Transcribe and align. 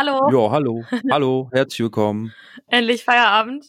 Hallo. 0.00 0.30
Ja, 0.32 0.50
hallo. 0.50 0.84
Hallo, 1.10 1.50
herzlich 1.52 1.80
willkommen. 1.80 2.32
Endlich 2.68 3.04
Feierabend. 3.04 3.66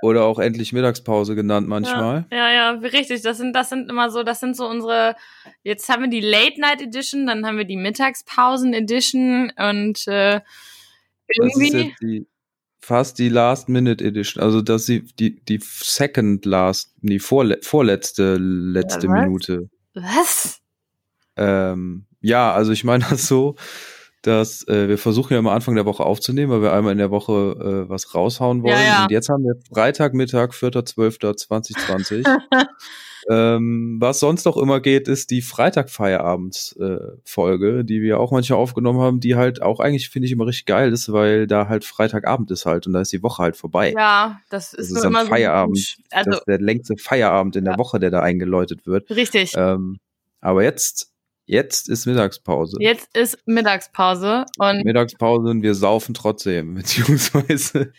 Oder 0.00 0.24
auch 0.24 0.38
endlich 0.38 0.72
Mittagspause 0.72 1.34
genannt 1.34 1.68
manchmal. 1.68 2.24
Ja, 2.32 2.38
ja, 2.38 2.52
ja, 2.52 2.70
richtig. 2.70 3.20
Das 3.20 3.36
sind, 3.36 3.52
das 3.52 3.68
sind 3.68 3.90
immer 3.90 4.10
so, 4.10 4.22
das 4.22 4.40
sind 4.40 4.56
so 4.56 4.66
unsere. 4.66 5.14
Jetzt 5.62 5.86
haben 5.90 6.04
wir 6.04 6.08
die 6.08 6.22
Late 6.22 6.58
Night 6.58 6.80
Edition, 6.80 7.26
dann 7.26 7.44
haben 7.44 7.58
wir 7.58 7.66
die 7.66 7.76
Mittagspausen 7.76 8.72
Edition 8.72 9.52
und 9.58 10.08
äh, 10.08 10.40
Das 11.36 11.46
ist 11.48 11.60
irgendwie. 11.60 11.88
jetzt 11.88 12.00
die, 12.00 12.26
fast 12.80 13.18
die 13.18 13.28
Last 13.28 13.68
Minute 13.68 14.02
Edition. 14.02 14.42
Also 14.42 14.62
das 14.62 14.88
ist 14.88 15.20
die, 15.20 15.34
die, 15.34 15.44
die 15.44 15.60
Second 15.62 16.46
Last, 16.46 16.94
die 17.02 17.18
vorle 17.18 17.58
vorletzte 17.60 18.36
letzte 18.38 19.06
Ja, 19.06 19.12
was? 19.12 19.20
Minute. 19.20 19.70
Was? 19.92 20.60
Ähm, 21.36 22.06
ja, 22.22 22.54
also 22.54 22.72
ich 22.72 22.84
meine 22.84 23.04
das 23.10 23.28
so, 23.28 23.56
dass 24.22 24.66
äh, 24.68 24.88
wir 24.88 24.98
versuchen 24.98 25.32
ja 25.32 25.38
immer 25.38 25.52
Anfang 25.52 25.74
der 25.76 25.86
Woche 25.86 26.04
aufzunehmen, 26.04 26.50
weil 26.52 26.62
wir 26.62 26.72
einmal 26.72 26.92
in 26.92 26.98
der 26.98 27.10
Woche 27.10 27.84
äh, 27.86 27.88
was 27.88 28.14
raushauen 28.14 28.62
wollen. 28.62 28.74
Ja, 28.74 28.82
ja. 28.84 29.02
Und 29.04 29.10
jetzt 29.12 29.28
haben 29.28 29.44
wir 29.44 29.54
Freitagmittag, 29.72 30.50
4.12.2020. 30.50 32.26
ähm, 33.30 33.96
was 34.00 34.20
sonst 34.20 34.44
noch 34.44 34.56
immer 34.56 34.80
geht, 34.80 35.08
ist 35.08 35.30
die 35.30 35.42
Freitag-Feierabends-Folge, 35.42 37.84
die 37.84 38.02
wir 38.02 38.20
auch 38.20 38.32
manchmal 38.32 38.58
aufgenommen 38.58 39.00
haben, 39.00 39.20
die 39.20 39.36
halt 39.36 39.62
auch 39.62 39.80
eigentlich, 39.80 40.08
finde 40.10 40.26
ich, 40.26 40.32
immer 40.32 40.46
richtig 40.46 40.66
geil 40.66 40.92
ist, 40.92 41.12
weil 41.12 41.46
da 41.46 41.68
halt 41.68 41.84
Freitagabend 41.84 42.50
ist 42.50 42.66
halt 42.66 42.86
und 42.86 42.92
da 42.94 43.00
ist 43.00 43.12
die 43.12 43.22
Woche 43.22 43.42
halt 43.42 43.56
vorbei. 43.56 43.92
Ja, 43.96 44.40
das 44.50 44.70
das 44.72 44.80
ist, 44.80 44.90
ist 44.92 45.00
so 45.02 45.06
am 45.08 45.14
immer 45.14 45.26
Feierabend. 45.26 45.78
so. 45.78 46.02
Also 46.10 46.30
das 46.30 46.40
ist 46.40 46.46
der 46.48 46.60
längste 46.60 46.96
Feierabend 46.96 47.56
in 47.56 47.64
der 47.64 47.74
Ja. 47.74 47.78
Woche, 47.78 47.98
der 48.00 48.10
da 48.10 48.20
eingeläutet 48.20 48.86
wird. 48.86 49.08
richtig. 49.10 49.54
Ähm, 49.56 49.98
aber 50.40 50.62
jetzt, 50.62 51.10
jetzt 51.48 51.88
ist 51.88 52.06
Mittagspause. 52.06 52.76
Jetzt 52.80 53.16
ist 53.16 53.38
Mittagspause 53.46 54.44
und 54.58 54.84
Mittagspause 54.84 55.48
und 55.48 55.62
wir 55.62 55.74
saufen 55.74 56.14
trotzdem, 56.14 56.74
beziehungsweise 56.76 57.92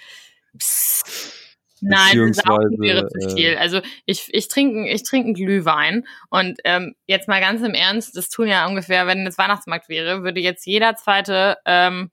Psst. 0.57 1.35
Nein, 1.81 2.33
saufen 2.33 2.79
wäre 2.79 3.07
zu 3.07 3.13
Beziehungsweise, 3.13 3.35
viel. 3.35 3.57
Also 3.57 3.81
ich, 4.05 4.27
ich 4.33 4.49
trinke 4.49 4.89
ich 4.89 5.03
trinke 5.03 5.27
einen 5.27 5.33
Glühwein 5.33 6.05
und 6.29 6.59
ähm, 6.65 6.95
jetzt 7.07 7.27
mal 7.27 7.39
ganz 7.39 7.61
im 7.61 7.73
Ernst, 7.73 8.17
das 8.17 8.29
tun 8.29 8.47
ja 8.47 8.67
ungefähr, 8.67 9.07
wenn 9.07 9.25
es 9.25 9.37
Weihnachtsmarkt 9.37 9.87
wäre, 9.87 10.23
würde 10.23 10.41
jetzt 10.41 10.65
jeder 10.65 10.95
zweite, 10.95 11.57
ähm, 11.65 12.11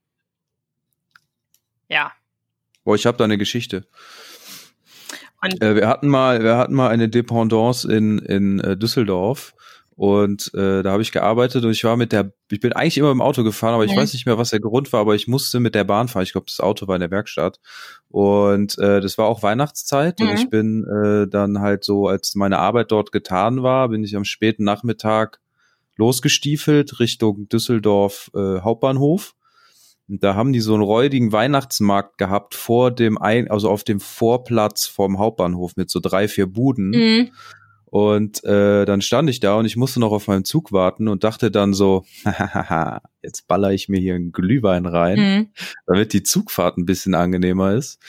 ja, 1.89 2.13
boah, 2.85 2.95
ich 2.95 3.07
habe 3.07 3.19
da 3.19 3.25
eine 3.25 3.39
Geschichte. 3.39 3.87
Und- 5.43 5.61
äh, 5.61 5.75
wir 5.75 5.89
hatten 5.89 6.09
mal, 6.09 6.43
wir 6.45 6.57
hatten 6.57 6.75
mal 6.75 6.89
eine 6.89 7.09
Dependance 7.09 7.91
in 7.93 8.19
in 8.19 8.61
äh, 8.61 8.77
Düsseldorf 8.77 9.56
und 9.97 10.53
äh, 10.55 10.83
da 10.83 10.93
habe 10.93 11.03
ich 11.03 11.11
gearbeitet 11.11 11.65
und 11.65 11.71
ich 11.71 11.83
war 11.85 11.97
mit 11.97 12.13
der, 12.13 12.31
ich 12.51 12.61
bin 12.61 12.73
eigentlich 12.75 12.99
immer 12.99 13.11
im 13.11 13.23
Auto 13.23 13.43
gefahren, 13.43 13.75
aber 13.75 13.85
ich 13.85 13.93
Mhm. 13.93 14.01
weiß 14.01 14.13
nicht 14.13 14.27
mehr, 14.27 14.37
was 14.39 14.51
der 14.51 14.61
Grund 14.61 14.93
war, 14.93 15.01
aber 15.01 15.15
ich 15.15 15.27
musste 15.27 15.59
mit 15.59 15.75
der 15.75 15.85
Bahn 15.85 16.09
fahren. 16.09 16.23
Ich 16.25 16.33
glaube, 16.33 16.47
das 16.49 16.61
Auto 16.61 16.87
war 16.87 16.97
in 16.97 17.01
der 17.01 17.11
Werkstatt 17.11 17.59
und 18.09 18.79
äh, 18.79 19.01
das 19.01 19.17
war 19.19 19.27
auch 19.27 19.43
Weihnachtszeit 19.43 20.21
und 20.21 20.29
Mhm. 20.29 20.35
ich 20.35 20.51
bin 20.51 20.85
äh, 20.85 21.27
dann 21.29 21.61
halt 21.61 21.83
so, 21.83 22.09
als 22.09 22.35
meine 22.35 22.59
Arbeit 22.59 22.93
dort 22.93 23.11
getan 23.11 23.63
war, 23.63 23.89
bin 23.89 24.05
ich 24.05 24.15
am 24.17 24.25
späten 24.25 24.65
Nachmittag 24.65 25.41
losgestiefelt 25.97 27.01
Richtung 27.01 27.49
Düsseldorf 27.49 28.31
äh, 28.35 28.61
Hauptbahnhof. 28.61 29.35
Und 30.09 30.23
da 30.23 30.37
haben 30.37 30.53
die 30.53 30.61
so 30.61 30.75
einen 30.75 30.85
räudigen 30.85 31.33
Weihnachtsmarkt 31.33 32.17
gehabt 32.19 32.55
vor 32.55 32.93
dem 32.93 33.19
ein, 33.19 33.51
also 33.51 33.69
auf 33.69 33.83
dem 33.83 33.99
Vorplatz 33.99 34.87
vom 34.87 35.19
Hauptbahnhof 35.19 35.73
mit 35.77 35.91
so 35.91 35.99
drei, 35.99 36.29
vier 36.29 36.47
Buden. 36.47 36.91
mhm. 36.91 37.31
Und 37.89 38.43
äh, 38.45 38.85
dann 38.85 39.01
stand 39.01 39.31
ich 39.31 39.39
da 39.41 39.55
und 39.55 39.65
ich 39.65 39.77
musste 39.77 40.01
noch 40.01 40.11
auf 40.11 40.27
meinen 40.27 40.45
Zug 40.45 40.73
warten 40.73 41.07
und 41.09 41.23
dachte 41.25 41.51
dann 41.51 41.73
so, 41.73 42.05
hahaha, 42.25 43.01
jetzt 43.23 43.47
baller 43.47 43.73
ich 43.73 43.89
mir 43.89 44.01
hier 44.01 44.17
einen 44.17 44.33
Glühwein 44.33 44.87
rein, 44.87 45.19
Mhm. 45.19 45.49
damit 45.87 46.13
die 46.13 46.23
Zugfahrt 46.25 46.77
ein 46.79 46.85
bisschen 46.85 47.15
angenehmer 47.15 47.75
ist. 47.75 48.01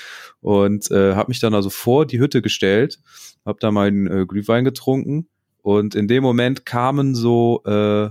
Und 0.41 0.89
äh, 0.91 1.13
habe 1.15 1.29
mich 1.29 1.39
dann 1.39 1.53
also 1.53 1.69
vor 1.69 2.05
die 2.07 2.19
Hütte 2.19 2.41
gestellt, 2.41 2.99
habe 3.45 3.59
da 3.61 3.71
meinen 3.71 4.07
äh, 4.07 4.25
Glühwein 4.25 4.65
getrunken 4.65 5.29
und 5.61 5.95
in 5.95 6.07
dem 6.07 6.23
Moment 6.23 6.65
kamen 6.65 7.13
so 7.13 7.61
äh, 7.65 8.09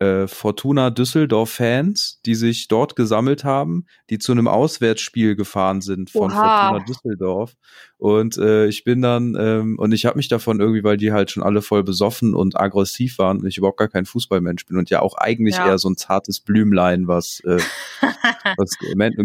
äh, 0.00 0.26
Fortuna 0.28 0.90
Düsseldorf-Fans, 0.90 2.20
die 2.24 2.34
sich 2.34 2.68
dort 2.68 2.96
gesammelt 2.96 3.44
haben, 3.44 3.86
die 4.10 4.18
zu 4.18 4.32
einem 4.32 4.46
Auswärtsspiel 4.48 5.34
gefahren 5.36 5.80
sind 5.80 6.10
von 6.10 6.30
Oha. 6.32 6.40
Fortuna 6.70 6.84
Düsseldorf. 6.84 7.54
Und 7.96 8.38
äh, 8.38 8.66
ich 8.66 8.84
bin 8.84 9.02
dann, 9.02 9.36
ähm, 9.38 9.78
und 9.78 9.92
ich 9.92 10.06
habe 10.06 10.16
mich 10.16 10.28
davon 10.28 10.60
irgendwie, 10.60 10.84
weil 10.84 10.96
die 10.96 11.12
halt 11.12 11.30
schon 11.30 11.42
alle 11.42 11.62
voll 11.62 11.82
besoffen 11.82 12.34
und 12.34 12.58
aggressiv 12.58 13.18
waren 13.18 13.38
und 13.40 13.46
ich 13.46 13.58
überhaupt 13.58 13.78
gar 13.78 13.88
kein 13.88 14.06
Fußballmensch 14.06 14.66
bin 14.66 14.76
und 14.76 14.88
ja 14.90 15.00
auch 15.00 15.16
eigentlich 15.16 15.56
Ja. 15.56 15.66
eher 15.66 15.78
so 15.78 15.90
ein 15.90 15.96
zartes 15.96 16.40
Blümlein, 16.40 17.08
was, 17.08 17.40
äh, 17.40 17.58
was 18.56 18.76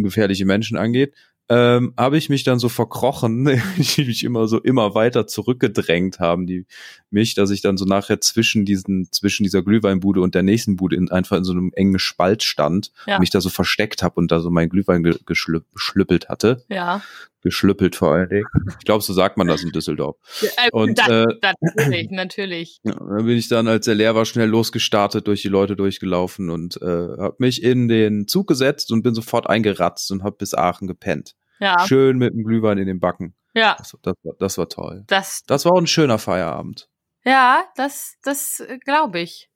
gefährliche 0.03 0.45
Menschen 0.45 0.77
angeht. 0.77 1.13
Ähm, 1.49 1.93
habe 1.97 2.17
ich 2.17 2.29
mich 2.29 2.43
dann 2.45 2.57
so 2.57 2.69
verkrochen, 2.69 3.45
die 3.77 4.05
mich 4.05 4.23
immer 4.23 4.47
so 4.47 4.59
immer 4.59 4.95
weiter 4.95 5.27
zurückgedrängt 5.27 6.19
haben, 6.19 6.47
die 6.47 6.65
mich, 7.09 7.35
dass 7.35 7.51
ich 7.51 7.61
dann 7.61 7.77
so 7.77 7.83
nachher 7.85 8.21
zwischen 8.21 8.63
diesen, 8.65 9.11
zwischen 9.11 9.43
dieser 9.43 9.61
Glühweinbude 9.61 10.21
und 10.21 10.35
der 10.35 10.43
nächsten 10.43 10.77
Bude 10.77 10.95
in, 10.95 11.11
einfach 11.11 11.37
in 11.37 11.43
so 11.43 11.51
einem 11.51 11.71
engen 11.75 11.99
Spalt 11.99 12.43
stand, 12.43 12.91
Ja. 13.05 13.19
mich 13.19 13.29
da 13.29 13.41
so 13.41 13.49
versteckt 13.49 14.03
habe 14.03 14.15
und 14.15 14.31
da 14.31 14.39
so 14.39 14.49
mein 14.49 14.69
Glühwein 14.69 15.03
ge 15.03 15.17
geschlüpp 15.25 15.65
geschlüppelt 15.73 16.29
hatte. 16.29 16.63
Ja. 16.69 17.01
Geschlüppelt 17.43 17.95
vor 17.95 18.13
allen 18.13 18.29
Dingen. 18.29 18.45
Ich 18.79 18.85
glaube, 18.85 19.03
so 19.03 19.13
sagt 19.13 19.37
man 19.37 19.47
das 19.47 19.63
in 19.63 19.71
Düsseldorf. 19.71 20.15
Äh, 20.41 20.69
Und, 20.71 20.97
das, 20.97 21.07
äh, 21.09 21.25
das, 21.41 21.53
natürlich, 21.61 22.09
natürlich. 22.09 22.79
Ja, 22.83 22.93
dann 22.95 23.25
bin 23.25 23.37
ich 23.37 23.49
dann, 23.49 23.67
als 23.67 23.85
er 23.87 23.95
leer 23.95 24.15
war, 24.15 24.25
schnell 24.25 24.47
losgestartet, 24.49 25.27
durch 25.27 25.41
die 25.41 25.49
Leute 25.49 25.75
durchgelaufen 25.75 26.49
und 26.49 26.81
äh, 26.81 26.85
habe 26.85 27.35
mich 27.39 27.61
in 27.61 27.87
den 27.87 28.27
Zug 28.27 28.47
gesetzt 28.47 28.91
und 28.91 29.03
bin 29.03 29.13
sofort 29.13 29.47
eingeratzt 29.49 30.09
und 30.11 30.23
habe 30.23 30.37
bis 30.37 30.53
Aachen 30.53 30.87
gepennt. 30.87 31.35
Ja, 31.59 31.85
Schön 31.85 32.17
mit 32.17 32.33
dem 32.33 32.43
Glühwein 32.43 32.77
in 32.77 32.87
den 32.87 32.99
Backen. 32.99 33.35
ja, 33.53 33.75
Das, 33.77 33.95
das, 34.01 34.15
war- 34.23 34.35
das 34.39 34.57
war 34.57 34.69
toll. 34.69 35.03
das, 35.07 35.43
Das 35.45 35.65
war 35.65 35.73
auch 35.73 35.77
ein 35.79 35.87
schöner 35.87 36.17
Feierabend. 36.19 36.89
ja, 37.25 37.63
das, 37.75 38.15
das 38.23 38.63
glaube 38.85 39.19
ich. 39.19 39.49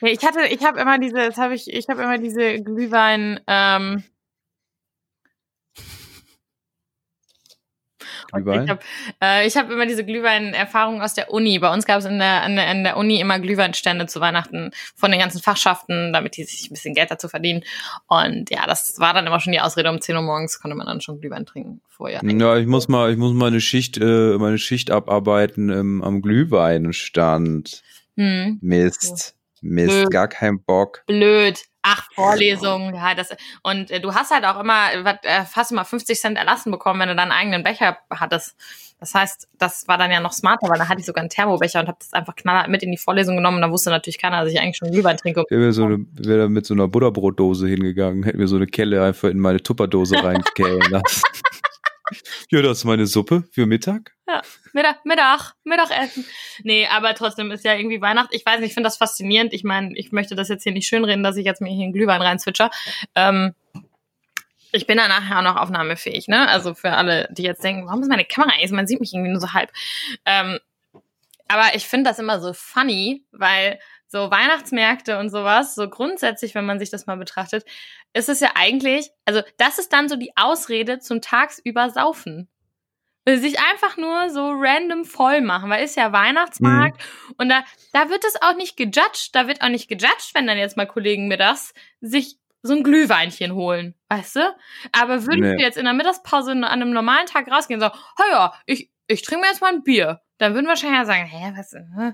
Ja, 0.00 0.08
ich 0.08 0.22
hatte, 0.24 0.40
ich 0.50 0.62
habe 0.64 0.80
immer 0.80 0.98
diese, 0.98 1.14
das 1.16 1.36
habe 1.38 1.54
ich, 1.54 1.72
ich 1.72 1.86
habe 1.88 2.02
immer 2.02 2.18
diese 2.18 2.60
Glühwein, 2.62 3.40
ähm, 3.46 4.02
Ich 8.28 8.34
Glühwein. 8.34 8.68
habe 8.68 8.80
äh, 9.22 9.46
ich 9.46 9.56
hab 9.56 9.70
immer 9.70 9.86
diese 9.86 10.04
Glühwein-Erfahrung 10.04 11.02
aus 11.02 11.14
der 11.14 11.30
Uni. 11.30 11.58
Bei 11.58 11.72
uns 11.72 11.86
gab 11.86 11.98
es 11.98 12.04
in 12.04 12.18
der, 12.18 12.42
an 12.42 12.56
der, 12.56 12.68
an 12.68 12.84
der 12.84 12.96
Uni 12.96 13.20
immer 13.20 13.38
Glühweinstände 13.38 14.06
zu 14.06 14.20
Weihnachten 14.20 14.70
von 14.94 15.10
den 15.10 15.20
ganzen 15.20 15.40
Fachschaften, 15.40 16.12
damit 16.12 16.36
die 16.36 16.44
sich 16.44 16.68
ein 16.68 16.74
bisschen 16.74 16.94
Geld 16.94 17.10
dazu 17.10 17.28
verdienen. 17.28 17.62
Und 18.06 18.50
ja, 18.50 18.66
das 18.66 18.98
war 18.98 19.14
dann 19.14 19.26
immer 19.26 19.40
schon 19.40 19.52
die 19.52 19.60
Ausrede. 19.60 19.90
Um 19.90 20.00
10 20.00 20.16
Uhr 20.16 20.22
morgens 20.22 20.60
konnte 20.60 20.76
man 20.76 20.86
dann 20.86 21.00
schon 21.00 21.20
Glühwein 21.20 21.46
trinken 21.46 21.80
vorher. 21.88 22.20
Ja, 22.24 22.56
ich 22.56 22.66
muss 22.66 22.88
mal, 22.88 23.10
ich 23.10 23.16
muss 23.16 23.32
meine 23.32 23.60
Schicht, 23.60 23.98
äh, 23.98 24.36
meine 24.38 24.58
Schicht 24.58 24.90
abarbeiten 24.90 25.70
ähm, 25.70 26.02
am 26.02 26.22
Glühweinstand. 26.22 27.82
Hm, 28.16 28.58
Mist. 28.62 29.34
Mist, 29.62 30.04
Nö. 30.04 30.08
gar 30.10 30.28
kein 30.28 30.62
Bock. 30.62 31.02
blöd. 31.06 31.62
Ach, 31.88 32.08
Vorlesungen, 32.14 32.96
ja, 32.96 33.14
das, 33.14 33.28
und 33.62 33.92
äh, 33.92 34.00
du 34.00 34.12
hast 34.12 34.32
halt 34.32 34.44
auch 34.44 34.58
immer, 34.58 34.88
wat, 35.04 35.24
äh, 35.24 35.44
fast 35.44 35.70
immer 35.70 35.84
50 35.84 36.18
Cent 36.18 36.36
erlassen 36.36 36.72
bekommen, 36.72 36.98
wenn 36.98 37.08
du 37.08 37.14
deinen 37.14 37.30
eigenen 37.30 37.62
Becher 37.62 37.98
hattest. 38.10 38.56
Das 38.98 39.14
heißt, 39.14 39.48
das 39.58 39.86
war 39.86 39.98
dann 39.98 40.10
ja 40.10 40.20
noch 40.20 40.32
smarter, 40.32 40.68
weil 40.68 40.78
dann 40.78 40.88
hatte 40.88 41.00
ich 41.00 41.06
sogar 41.06 41.20
einen 41.20 41.28
Thermobecher 41.28 41.80
und 41.80 41.86
habe 41.86 41.98
das 42.00 42.12
einfach 42.12 42.34
knallhart 42.34 42.68
mit 42.68 42.82
in 42.82 42.90
die 42.90 42.96
Vorlesung 42.96 43.36
genommen 43.36 43.56
und 43.56 43.62
dann 43.62 43.70
wusste 43.70 43.90
natürlich 43.90 44.18
keiner, 44.18 44.42
dass 44.42 44.52
ich 44.52 44.58
eigentlich 44.58 44.78
schon 44.78 44.90
Glühwein 44.90 45.16
trinke. 45.16 45.44
Ich 45.48 45.56
wäre 45.56 45.72
so 45.72 45.84
eine, 45.84 45.98
wär 46.14 46.38
da 46.38 46.48
mit 46.48 46.66
so 46.66 46.74
einer 46.74 46.88
Butterbrotdose 46.88 47.68
hingegangen, 47.68 48.24
hätte 48.24 48.38
mir 48.38 48.48
so 48.48 48.56
eine 48.56 48.66
Kelle 48.66 49.04
einfach 49.04 49.28
in 49.28 49.38
meine 49.38 49.62
Tupperdose 49.62 50.16
reinkellen 50.24 50.90
lassen. 50.90 51.22
Ja, 52.50 52.62
das 52.62 52.78
ist 52.78 52.84
meine 52.84 53.06
Suppe 53.06 53.44
für 53.52 53.66
Mittag. 53.66 54.16
Mittag, 54.72 55.04
Mittag, 55.04 55.54
Mittagessen. 55.64 56.26
Nee, 56.62 56.86
aber 56.86 57.14
trotzdem 57.14 57.50
ist 57.50 57.64
ja 57.64 57.74
irgendwie 57.74 58.00
Weihnachten. 58.00 58.34
Ich 58.34 58.44
weiß 58.44 58.60
nicht, 58.60 58.68
ich 58.68 58.74
finde 58.74 58.88
das 58.88 58.96
faszinierend. 58.96 59.52
Ich 59.52 59.64
meine, 59.64 59.96
ich 59.96 60.12
möchte 60.12 60.34
das 60.34 60.48
jetzt 60.48 60.64
hier 60.64 60.72
nicht 60.72 60.88
schönreden, 60.88 61.22
dass 61.22 61.36
ich 61.36 61.44
jetzt 61.44 61.60
mir 61.60 61.72
hier 61.72 61.84
einen 61.84 61.92
Glühwein 61.92 62.22
reinzwitscher. 62.22 62.70
Ähm, 63.14 63.54
ich 64.72 64.86
bin 64.86 64.98
da 64.98 65.08
nachher 65.08 65.38
auch 65.38 65.42
noch 65.42 65.56
aufnahmefähig, 65.56 66.28
ne? 66.28 66.48
Also 66.48 66.74
für 66.74 66.92
alle, 66.92 67.28
die 67.30 67.44
jetzt 67.44 67.64
denken, 67.64 67.86
warum 67.86 68.02
ist 68.02 68.08
meine 68.08 68.24
Kamera 68.24 68.54
eigentlich? 68.54 68.72
Man 68.72 68.86
sieht 68.86 69.00
mich 69.00 69.14
irgendwie 69.14 69.30
nur 69.30 69.40
so 69.40 69.52
halb. 69.52 69.72
Ähm, 70.24 70.58
aber 71.48 71.74
ich 71.74 71.86
finde 71.86 72.10
das 72.10 72.18
immer 72.18 72.40
so 72.40 72.52
funny, 72.52 73.24
weil 73.30 73.78
so 74.08 74.30
Weihnachtsmärkte 74.30 75.18
und 75.18 75.30
sowas, 75.30 75.74
so 75.74 75.88
grundsätzlich, 75.88 76.54
wenn 76.54 76.64
man 76.66 76.78
sich 76.78 76.90
das 76.90 77.06
mal 77.06 77.16
betrachtet, 77.16 77.64
ist 78.12 78.28
es 78.28 78.40
ja 78.40 78.50
eigentlich, 78.54 79.10
also 79.24 79.42
das 79.58 79.78
ist 79.78 79.92
dann 79.92 80.08
so 80.08 80.16
die 80.16 80.32
Ausrede 80.36 80.98
zum 81.00 81.20
tagsüber 81.20 81.90
Saufen. 81.90 82.48
Will 83.24 83.38
sich 83.40 83.58
einfach 83.58 83.96
nur 83.96 84.30
so 84.30 84.52
random 84.54 85.04
voll 85.04 85.40
machen, 85.40 85.68
weil 85.68 85.84
ist 85.84 85.96
ja 85.96 86.12
Weihnachtsmarkt 86.12 87.02
und 87.38 87.48
da, 87.48 87.64
da 87.92 88.08
wird 88.08 88.24
es 88.24 88.40
auch 88.40 88.54
nicht 88.54 88.76
gejudged, 88.76 89.30
da 89.34 89.48
wird 89.48 89.62
auch 89.62 89.68
nicht 89.68 89.88
gejudged, 89.88 90.30
wenn 90.34 90.46
dann 90.46 90.58
jetzt 90.58 90.76
mal 90.76 90.86
Kollegen 90.86 91.26
mittags 91.26 91.74
sich 92.00 92.36
so 92.62 92.74
ein 92.74 92.84
Glühweinchen 92.84 93.52
holen, 93.54 93.94
weißt 94.08 94.36
du? 94.36 94.56
Aber 94.92 95.22
würdest 95.26 95.40
Nee. 95.40 95.56
du 95.56 95.62
jetzt 95.62 95.76
in 95.76 95.84
der 95.84 95.94
Mittagspause 95.94 96.52
an 96.52 96.62
einem 96.64 96.92
normalen 96.92 97.26
Tag 97.26 97.48
rausgehen 97.50 97.80
und 97.82 97.88
sagen, 97.90 97.98
"Ha 98.18 98.24
ja, 98.30 98.52
ich, 98.66 98.90
ich 99.08 99.22
trinke 99.22 99.42
mir 99.42 99.48
jetzt 99.48 99.60
mal 99.60 99.72
ein 99.72 99.82
Bier, 99.82 100.20
dann 100.38 100.54
würden 100.54 100.68
wahrscheinlich 100.68 100.98
ja 101.00 101.04
sagen, 101.04 101.26
hä, 101.26 101.52
was, 101.56 101.72
hä? 101.72 102.12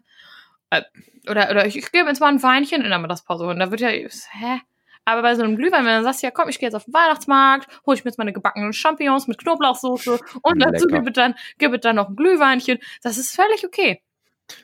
Äh, 0.73 0.83
Oder, 1.31 1.51
oder 1.51 1.67
ich, 1.67 1.77
ich 1.79 1.93
gebe 1.93 2.09
jetzt 2.09 2.21
mal 2.21 2.29
ein 2.33 2.43
Weinchen 2.43 2.83
in 2.83 2.89
der 2.91 2.99
Mittagspause 2.99 3.45
holen, 3.47 3.59
da 3.61 3.71
wird 3.71 3.81
ja, 3.81 3.91
hä? 3.91 4.61
Aber 5.05 5.23
bei 5.23 5.35
so 5.37 5.43
einem 5.43 5.57
Glühwein, 5.57 5.85
wenn 5.85 5.99
du 5.99 6.03
sagst, 6.05 6.23
ja 6.23 6.31
komm, 6.31 6.49
ich 6.49 6.59
gehe 6.59 6.67
jetzt 6.69 6.75
auf 6.75 6.85
den 6.85 6.95
Weihnachtsmarkt, 6.95 7.69
hole 7.87 7.97
ich 7.97 8.05
mir 8.05 8.09
jetzt 8.11 8.19
meine 8.19 8.33
gebackenen 8.33 8.73
Champignons 8.73 9.27
mit 9.29 9.39
Knoblauchsoße 9.39 10.19
und 10.43 10.59
dazu 10.63 10.87
Lecker. 10.87 10.99
gib 11.01 11.09
es 11.09 11.13
dann, 11.15 11.35
gib 11.59 11.73
es 11.75 11.81
dann 11.81 11.97
noch 11.97 12.09
ein 12.09 12.17
Glühweinchen. 12.17 12.79
Das 13.03 13.19
ist 13.19 13.35
völlig 13.37 13.65
okay. 13.67 14.01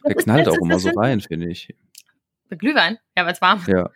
Der 0.04 0.14
Das 0.14 0.16
ist- 0.18 0.24
knallt 0.24 0.46
das 0.46 0.54
auch 0.54 0.58
ist- 0.58 0.62
immer 0.64 0.78
so 0.80 0.90
rein, 0.90 1.20
finde 1.20 1.48
ich. 1.48 1.74
Mit 2.50 2.60
Glühwein? 2.60 2.98
Ja, 3.16 3.24
weil 3.26 3.32
es 3.32 3.40
warm. 3.40 3.62
Ja. 3.68 3.90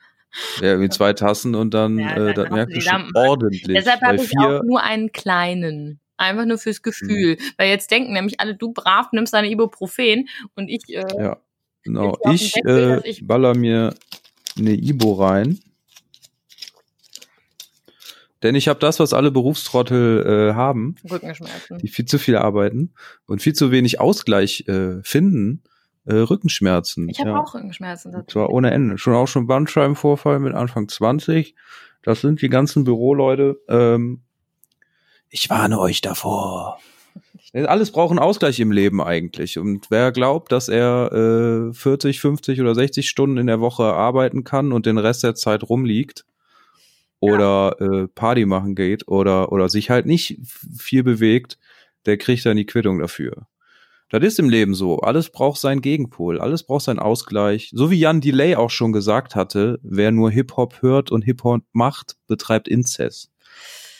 Ja, 0.60 0.76
mit 0.76 0.92
zwei 0.94 1.12
Tassen 1.14 1.54
und 1.54 1.74
dann, 1.74 1.98
Ja, 1.98 2.16
äh, 2.16 2.34
dann 2.34 2.46
hast 2.46 2.52
merkst 2.54 2.76
du 2.76 2.80
schon 2.80 3.10
ordentlich. 3.14 3.62
Deshalb 3.64 4.00
habe 4.02 4.16
ich 4.16 4.28
vier, 4.28 4.40
auch 4.58 4.62
nur 4.62 4.82
einen 4.82 5.10
kleinen. 5.12 6.00
Einfach 6.16 6.44
nur 6.44 6.58
fürs 6.58 6.82
Gefühl. 6.82 7.38
Weil 7.56 7.68
jetzt 7.70 7.90
denken 7.90 8.12
nämlich 8.12 8.40
alle, 8.40 8.54
du 8.54 8.72
brav 8.72 9.10
nimmst 9.12 9.32
deine 9.34 9.48
Ibuprofen 9.50 10.28
und 10.54 10.68
ich, 10.68 10.82
äh, 10.88 11.04
ja, 11.18 11.38
genau. 11.82 12.18
Ich, 12.32 12.54
will, 12.56 13.00
äh, 13.04 13.08
ich- 13.08 13.26
baller 13.26 13.56
mir 13.56 13.94
eine 14.56 14.74
Ibo 14.74 15.14
rein. 15.14 15.58
Denn 18.42 18.56
ich 18.56 18.66
habe 18.66 18.80
das, 18.80 18.98
was 18.98 19.12
alle 19.12 19.30
Berufstrottel 19.30 20.50
äh, 20.50 20.54
haben, 20.54 20.96
Rückenschmerzen. 21.08 21.78
die 21.78 21.88
viel 21.88 22.06
zu 22.06 22.18
viel 22.18 22.36
arbeiten 22.36 22.92
und 23.26 23.40
viel 23.40 23.52
zu 23.52 23.70
wenig 23.70 24.00
Ausgleich 24.00 24.66
äh, 24.66 25.00
finden, 25.04 25.62
äh, 26.06 26.14
Rückenschmerzen. 26.14 27.08
Ich 27.08 27.20
habe 27.20 27.30
ja. 27.30 27.40
auch 27.40 27.54
Rückenschmerzen. 27.54 28.14
Und 28.14 28.30
zwar 28.30 28.50
ohne 28.50 28.72
Ende. 28.72 28.98
Schon 28.98 29.14
auch 29.14 29.28
schon 29.28 29.46
Bandscheibenvorfall 29.46 30.40
mit 30.40 30.54
Anfang 30.54 30.88
20. 30.88 31.54
Das 32.02 32.20
sind 32.20 32.42
die 32.42 32.48
ganzen 32.48 32.82
Büroleute. 32.82 33.60
Ähm, 33.68 34.22
ich 35.28 35.48
warne 35.48 35.78
euch 35.78 36.00
davor. 36.00 36.80
Alles 37.52 37.90
braucht 37.90 38.10
einen 38.10 38.18
Ausgleich 38.18 38.60
im 38.60 38.72
Leben 38.72 39.02
eigentlich. 39.02 39.58
Und 39.58 39.90
wer 39.90 40.12
glaubt, 40.12 40.52
dass 40.52 40.68
er 40.68 41.70
äh, 41.70 41.74
40, 41.74 42.20
50 42.20 42.60
oder 42.60 42.74
60 42.74 43.08
Stunden 43.08 43.36
in 43.36 43.46
der 43.46 43.60
Woche 43.60 43.84
arbeiten 43.84 44.44
kann 44.44 44.72
und 44.72 44.86
den 44.86 44.98
Rest 44.98 45.22
der 45.22 45.34
Zeit 45.34 45.68
rumliegt 45.68 46.24
oder 47.20 47.76
äh, 47.80 48.08
Party 48.08 48.46
machen 48.46 48.74
geht 48.74 49.06
oder, 49.06 49.52
oder 49.52 49.68
sich 49.68 49.90
halt 49.90 50.06
nicht 50.06 50.38
viel 50.76 51.02
bewegt, 51.02 51.58
der 52.06 52.16
kriegt 52.16 52.44
dann 52.46 52.56
die 52.56 52.66
Quittung 52.66 52.98
dafür. 52.98 53.46
Das 54.08 54.22
ist 54.22 54.38
im 54.38 54.50
Leben 54.50 54.74
so. 54.74 54.98
Alles 54.98 55.30
braucht 55.30 55.58
seinen 55.58 55.80
Gegenpol. 55.80 56.38
Alles 56.38 56.64
braucht 56.64 56.84
seinen 56.84 56.98
Ausgleich. 56.98 57.70
So 57.72 57.90
wie 57.90 57.98
Jan 57.98 58.20
Delay 58.20 58.56
auch 58.56 58.68
schon 58.68 58.92
gesagt 58.92 59.34
hatte, 59.34 59.78
wer 59.82 60.10
nur 60.10 60.30
Hip-Hop 60.30 60.82
hört 60.82 61.10
und 61.10 61.22
Hip-Hop 61.22 61.62
macht, 61.72 62.16
betreibt 62.26 62.68
Inzest. 62.68 63.30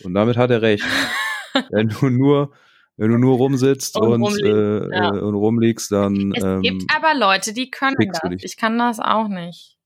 Und 0.03 0.13
damit 0.13 0.37
hat 0.37 0.51
er 0.51 0.61
recht. 0.61 0.85
wenn 1.71 1.89
du 1.89 2.11
nur, 2.11 2.53
wenn 2.97 3.11
du 3.11 3.19
nur 3.19 3.37
rumsitzt 3.37 3.97
Und 3.97 4.09
und, 4.09 4.23
rumliegst, 4.23 4.45
äh, 4.45 4.89
ja. 4.91 5.15
äh, 5.15 5.21
und 5.21 5.35
rumliegst, 5.35 5.93
dann 5.93 6.33
Es 6.35 6.45
ähm, 6.45 6.61
gibt 6.63 6.85
aber 6.95 7.15
Leute, 7.15 7.53
die 7.53 7.71
können 7.71 7.97
das. 7.99 8.21
Ich 8.43 8.57
kann 8.57 8.79
das 8.79 9.01
auch 9.01 9.29
nicht. 9.29 9.79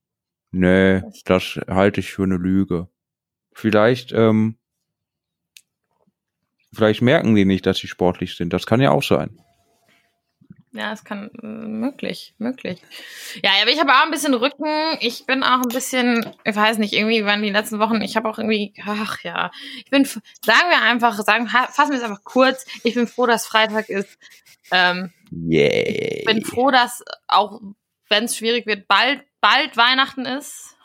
nee, 0.51 1.01
das 1.25 1.59
halte 1.67 1.99
ich 1.99 2.11
für 2.11 2.23
eine 2.23 2.37
Lüge. 2.37 2.87
Vielleicht, 3.53 4.11
ähm, 4.11 4.57
vielleicht 6.73 7.01
merken 7.01 7.35
die 7.35 7.45
nicht, 7.45 7.65
dass 7.65 7.77
sie 7.77 7.87
sportlich 7.87 8.35
sind. 8.35 8.53
Das 8.53 8.65
kann 8.65 8.81
ja 8.81 8.91
auch 8.91 9.03
sein. 9.03 9.39
Ja, 10.73 10.91
es 10.91 11.03
kann 11.03 11.31
äh, 11.41 11.45
möglich, 11.45 12.33
möglich. 12.37 12.81
Ja, 13.43 13.51
aber 13.61 13.71
ich 13.71 13.79
habe 13.79 13.91
auch 13.91 14.03
ein 14.03 14.11
bisschen 14.11 14.33
Rücken. 14.33 14.97
Ich 14.99 15.25
bin 15.25 15.43
auch 15.43 15.61
ein 15.61 15.69
bisschen, 15.69 16.29
ich 16.43 16.55
weiß 16.55 16.77
nicht, 16.77 16.93
irgendwie 16.93 17.25
waren 17.25 17.41
die 17.41 17.49
letzten 17.49 17.79
Wochen, 17.79 18.01
ich 18.01 18.15
habe 18.15 18.29
auch 18.29 18.37
irgendwie, 18.37 18.73
ach 18.85 19.23
ja, 19.23 19.51
ich 19.77 19.89
bin, 19.89 20.05
sagen 20.05 20.69
wir 20.69 20.81
einfach, 20.81 21.17
sagen, 21.23 21.47
fassen 21.47 21.91
wir 21.91 21.97
es 21.97 22.03
einfach 22.03 22.23
kurz. 22.23 22.65
Ich 22.83 22.95
bin 22.95 23.07
froh, 23.07 23.25
dass 23.25 23.47
Freitag 23.47 23.89
ist. 23.89 24.17
Ähm, 24.71 25.11
Yay. 25.31 26.19
ich 26.19 26.25
bin 26.25 26.43
froh, 26.43 26.71
dass 26.71 27.03
auch, 27.27 27.61
wenn 28.09 28.25
es 28.25 28.37
schwierig 28.37 28.65
wird, 28.65 28.87
bald, 28.87 29.23
bald 29.41 29.77
Weihnachten 29.77 30.25
ist. 30.25 30.76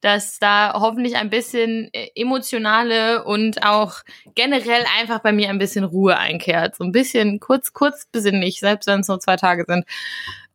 Dass 0.00 0.38
da 0.38 0.74
hoffentlich 0.74 1.16
ein 1.16 1.28
bisschen 1.30 1.88
äh, 1.92 2.08
emotionale 2.14 3.24
und 3.24 3.64
auch 3.64 3.96
generell 4.34 4.84
einfach 4.98 5.18
bei 5.20 5.32
mir 5.32 5.48
ein 5.48 5.58
bisschen 5.58 5.84
Ruhe 5.84 6.16
einkehrt. 6.16 6.76
So 6.76 6.84
ein 6.84 6.92
bisschen 6.92 7.40
kurz, 7.40 7.72
kurz 7.72 8.06
besinnlich, 8.12 8.60
selbst 8.60 8.86
wenn 8.86 9.00
es 9.00 9.08
nur 9.08 9.18
zwei 9.18 9.36
Tage 9.36 9.64
sind. 9.66 9.84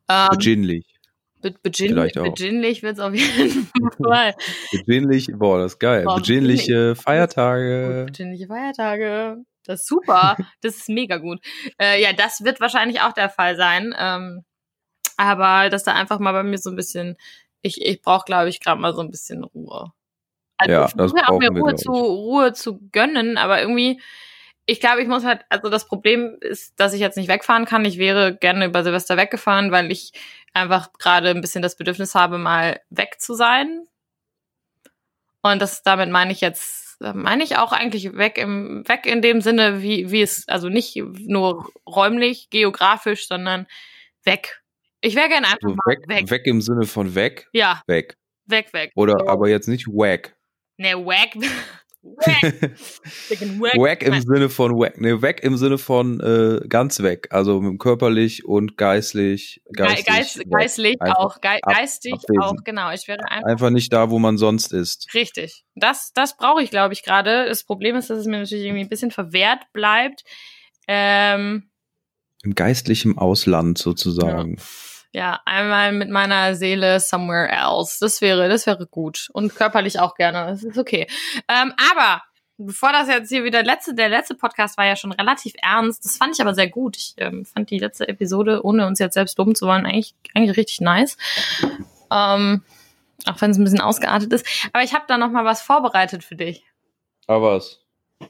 Ähm, 0.10 0.30
Besinnlich. 0.38 0.86
be 1.42 1.54
beginn 1.62 1.90
vielleicht 1.90 2.18
auch. 2.18 2.34
Besinnlich 2.34 2.84
wird 2.84 2.94
es 2.94 3.00
auf 3.00 3.14
jeden 3.14 3.68
Fall. 4.04 4.34
Besinnlich, 4.72 5.30
boah, 5.34 5.60
das 5.60 5.74
ist 5.74 5.80
geil. 5.80 6.04
Boah, 6.06 6.20
Besinnliche 6.20 6.96
Feiertage. 6.96 8.06
Besinnliche 8.08 8.48
Feiertage. 8.48 9.38
Das 9.66 9.82
ist 9.82 9.88
super. 9.88 10.36
Das 10.62 10.76
ist 10.76 10.90
mega 10.90 11.18
gut. 11.18 11.40
Äh, 11.80 12.02
ja, 12.02 12.14
das 12.14 12.44
wird 12.44 12.60
wahrscheinlich 12.62 13.02
auch 13.02 13.14
der 13.14 13.30
Fall 13.30 13.56
sein. 13.56 13.94
Ähm, 13.98 14.44
aber 15.18 15.70
dass 15.70 15.84
da 15.84 15.94
einfach 15.94 16.20
mal 16.20 16.32
bei 16.34 16.44
mir 16.44 16.58
so 16.58 16.70
ein 16.70 16.76
bisschen, 16.76 17.18
ich, 17.64 17.82
ich 17.82 18.02
brauche, 18.02 18.26
glaube 18.26 18.50
ich, 18.50 18.60
gerade 18.60 18.80
mal 18.80 18.94
so 18.94 19.02
ein 19.02 19.10
bisschen 19.10 19.44
Ruhe. 19.44 19.92
Also 20.58 20.72
Ja, 20.72 20.86
ich 20.86 20.94
das 20.94 21.12
versuche 21.12 21.30
auch 21.30 21.40
mir 21.40 21.50
brauchen 21.50 21.62
Ruhe 21.62 21.76
zu, 21.76 21.92
Ruhe 21.92 22.54
zu 22.54 22.80
gönnen, 22.92 23.38
aber 23.38 23.60
irgendwie, 23.60 24.00
ich 24.66 24.80
glaube, 24.80 25.02
ich 25.02 25.08
muss 25.08 25.26
halt, 25.26 25.42
also 25.50 25.70
das 25.70 25.88
Problem 25.88 26.38
ist, 26.42 26.80
dass 26.80 26.94
ich 26.94 27.00
jetzt 27.00 27.18
nicht 27.18 27.30
wegfahren 27.30 27.66
kann. 27.66 27.86
Ich 27.86 27.98
wäre 27.98 28.36
gerne 28.36 28.66
über 28.66 28.84
Silvester 28.84 29.18
weggefahren, 29.18 29.72
weil 29.72 29.92
ich 29.92 30.12
einfach 30.54 30.94
gerade 30.94 31.30
ein 31.30 31.42
bisschen 31.42 31.62
das 31.64 31.76
Bedürfnis 31.76 32.16
habe, 32.16 32.38
mal 32.38 32.80
weg 32.90 33.16
zu 33.20 33.34
sein. 33.34 33.88
Und 35.42 35.62
das 35.62 35.84
damit 35.84 36.10
meine 36.10 36.32
ich 36.32 36.42
jetzt, 36.42 37.02
meine 37.02 37.44
ich 37.44 37.58
auch 37.58 37.72
eigentlich 37.72 38.16
weg 38.16 38.38
im, 38.38 38.88
weg 38.88 39.06
in 39.06 39.22
dem 39.22 39.42
Sinne, 39.42 39.82
wie, 39.82 40.12
wie 40.12 40.22
es, 40.22 40.48
also 40.48 40.70
nicht 40.70 40.96
nur 40.96 41.70
räumlich, 41.88 42.50
geografisch, 42.50 43.28
sondern 43.28 43.68
weg. 44.24 44.63
Ich 45.06 45.16
wäre 45.16 45.28
gerne 45.28 45.48
einfach 45.48 45.60
So 45.62 45.70
mal 45.70 45.78
weg, 45.88 46.00
weg. 46.08 46.30
weg. 46.32 46.42
im 46.46 46.62
Sinne 46.62 46.86
von 46.86 47.14
weg, 47.14 47.50
Ja, 47.52 47.82
weg. 47.88 48.16
weg, 48.46 48.72
weg. 48.74 48.92
Oder 48.96 49.16
So. 49.20 49.28
aber 49.28 49.50
jetzt 49.50 49.68
nicht 49.68 49.86
wack. 49.88 50.36
Ne, 50.78 50.94
wack. 50.96 51.36
wack. 52.04 52.44
Wack. 53.62 53.78
wack 53.78 54.04
im. 54.04 54.22
Sinne 54.22 54.50
von 54.50 54.72
wack. 54.74 55.00
Ne, 55.00 55.22
weg 55.22 55.42
im 55.44 55.56
Sinne 55.58 55.78
von 55.78 56.20
äh, 56.20 56.66
ganz 56.68 57.02
weg. 57.02 57.28
Also 57.32 57.62
körperlich 57.78 58.44
und 58.46 58.78
geistlich. 58.78 59.62
Ge 59.72 59.86
geistig 59.86 60.06
Geist, 60.06 60.44
geistlich 60.50 60.98
auch, 61.02 61.40
Ge 61.42 61.60
geistig 61.62 62.14
abwesend. 62.14 62.42
auch, 62.44 62.56
genau. 62.64 62.92
Ich 62.92 63.08
wäre 63.08 63.20
einfach 63.30 63.50
Einfach 63.50 63.70
nicht 63.72 63.92
da, 63.94 64.10
wo 64.10 64.20
man 64.20 64.38
sonst 64.38 64.72
ist. 64.74 65.14
Richtig. 65.14 65.64
Das, 65.76 66.12
das 66.14 66.36
brauche 66.38 66.62
ich, 66.64 66.70
glaube 66.72 66.94
ich, 66.94 67.04
gerade. 67.04 67.46
Das 67.48 67.64
Problem 67.66 67.96
ist, 67.98 68.10
dass 68.10 68.20
es 68.20 68.26
mir 68.26 68.40
natürlich 68.40 68.66
irgendwie 68.66 68.84
ein 68.84 68.90
bisschen 68.90 69.12
verwehrt 69.12 69.64
bleibt. 69.74 70.24
Ähm, 70.88 71.70
Im 72.44 72.56
geistlichen 72.56 73.18
Ausland 73.18 73.78
sozusagen. 73.78 74.56
ja, 74.58 74.64
einmal 75.14 75.92
mit 75.92 76.10
meiner 76.10 76.56
Seele 76.56 77.00
somewhere 77.00 77.50
else. 77.50 77.98
Das 78.00 78.22
wäre, 78.22 78.50
das 78.50 78.66
wäre 78.66 78.88
gut. 78.88 79.30
Und 79.34 79.56
körperlich 79.56 80.00
auch 80.00 80.16
gerne. 80.16 80.48
Das 80.48 80.64
ist 80.64 80.78
okay. 80.78 81.08
Ähm, 81.48 81.74
aber 81.92 82.24
bevor 82.58 82.92
das 82.92 83.08
jetzt 83.08 83.30
hier 83.30 83.44
wieder 83.44 83.64
letzte, 83.64 83.94
der 83.94 84.10
letzte 84.10 84.36
Podcast 84.36 84.78
war 84.78 84.86
ja 84.86 84.96
schon 84.96 85.12
relativ 85.12 85.54
ernst. 85.62 86.06
Das 86.06 86.18
fand 86.18 86.36
ich 86.36 86.42
aber 86.42 86.54
sehr 86.54 86.70
gut. 86.70 86.98
Ich 86.98 87.14
ähm, 87.18 87.46
fand 87.46 87.70
die 87.70 87.80
letzte 87.80 88.08
Episode, 88.08 88.64
ohne 88.64 88.88
uns 88.88 89.00
jetzt 89.00 89.14
selbst 89.14 89.38
dumm 89.38 89.56
zu 89.56 89.68
wollen, 89.68 89.86
eigentlich, 89.86 90.16
eigentlich 90.34 90.58
richtig 90.58 90.82
nice. 90.82 91.18
Ähm, 92.12 92.64
auch 93.26 93.40
wenn 93.42 93.52
es 93.52 93.58
ein 93.58 93.64
bisschen 93.64 93.82
ausgeartet 93.82 94.34
ist. 94.34 94.46
Aber 94.74 94.84
ich 94.84 94.94
habe 94.94 95.06
da 95.08 95.18
noch 95.18 95.30
mal 95.30 95.46
was 95.46 95.62
vorbereitet 95.62 96.24
für 96.24 96.36
dich. 96.36 96.64
Aber 97.28 97.56
was? 97.56 97.82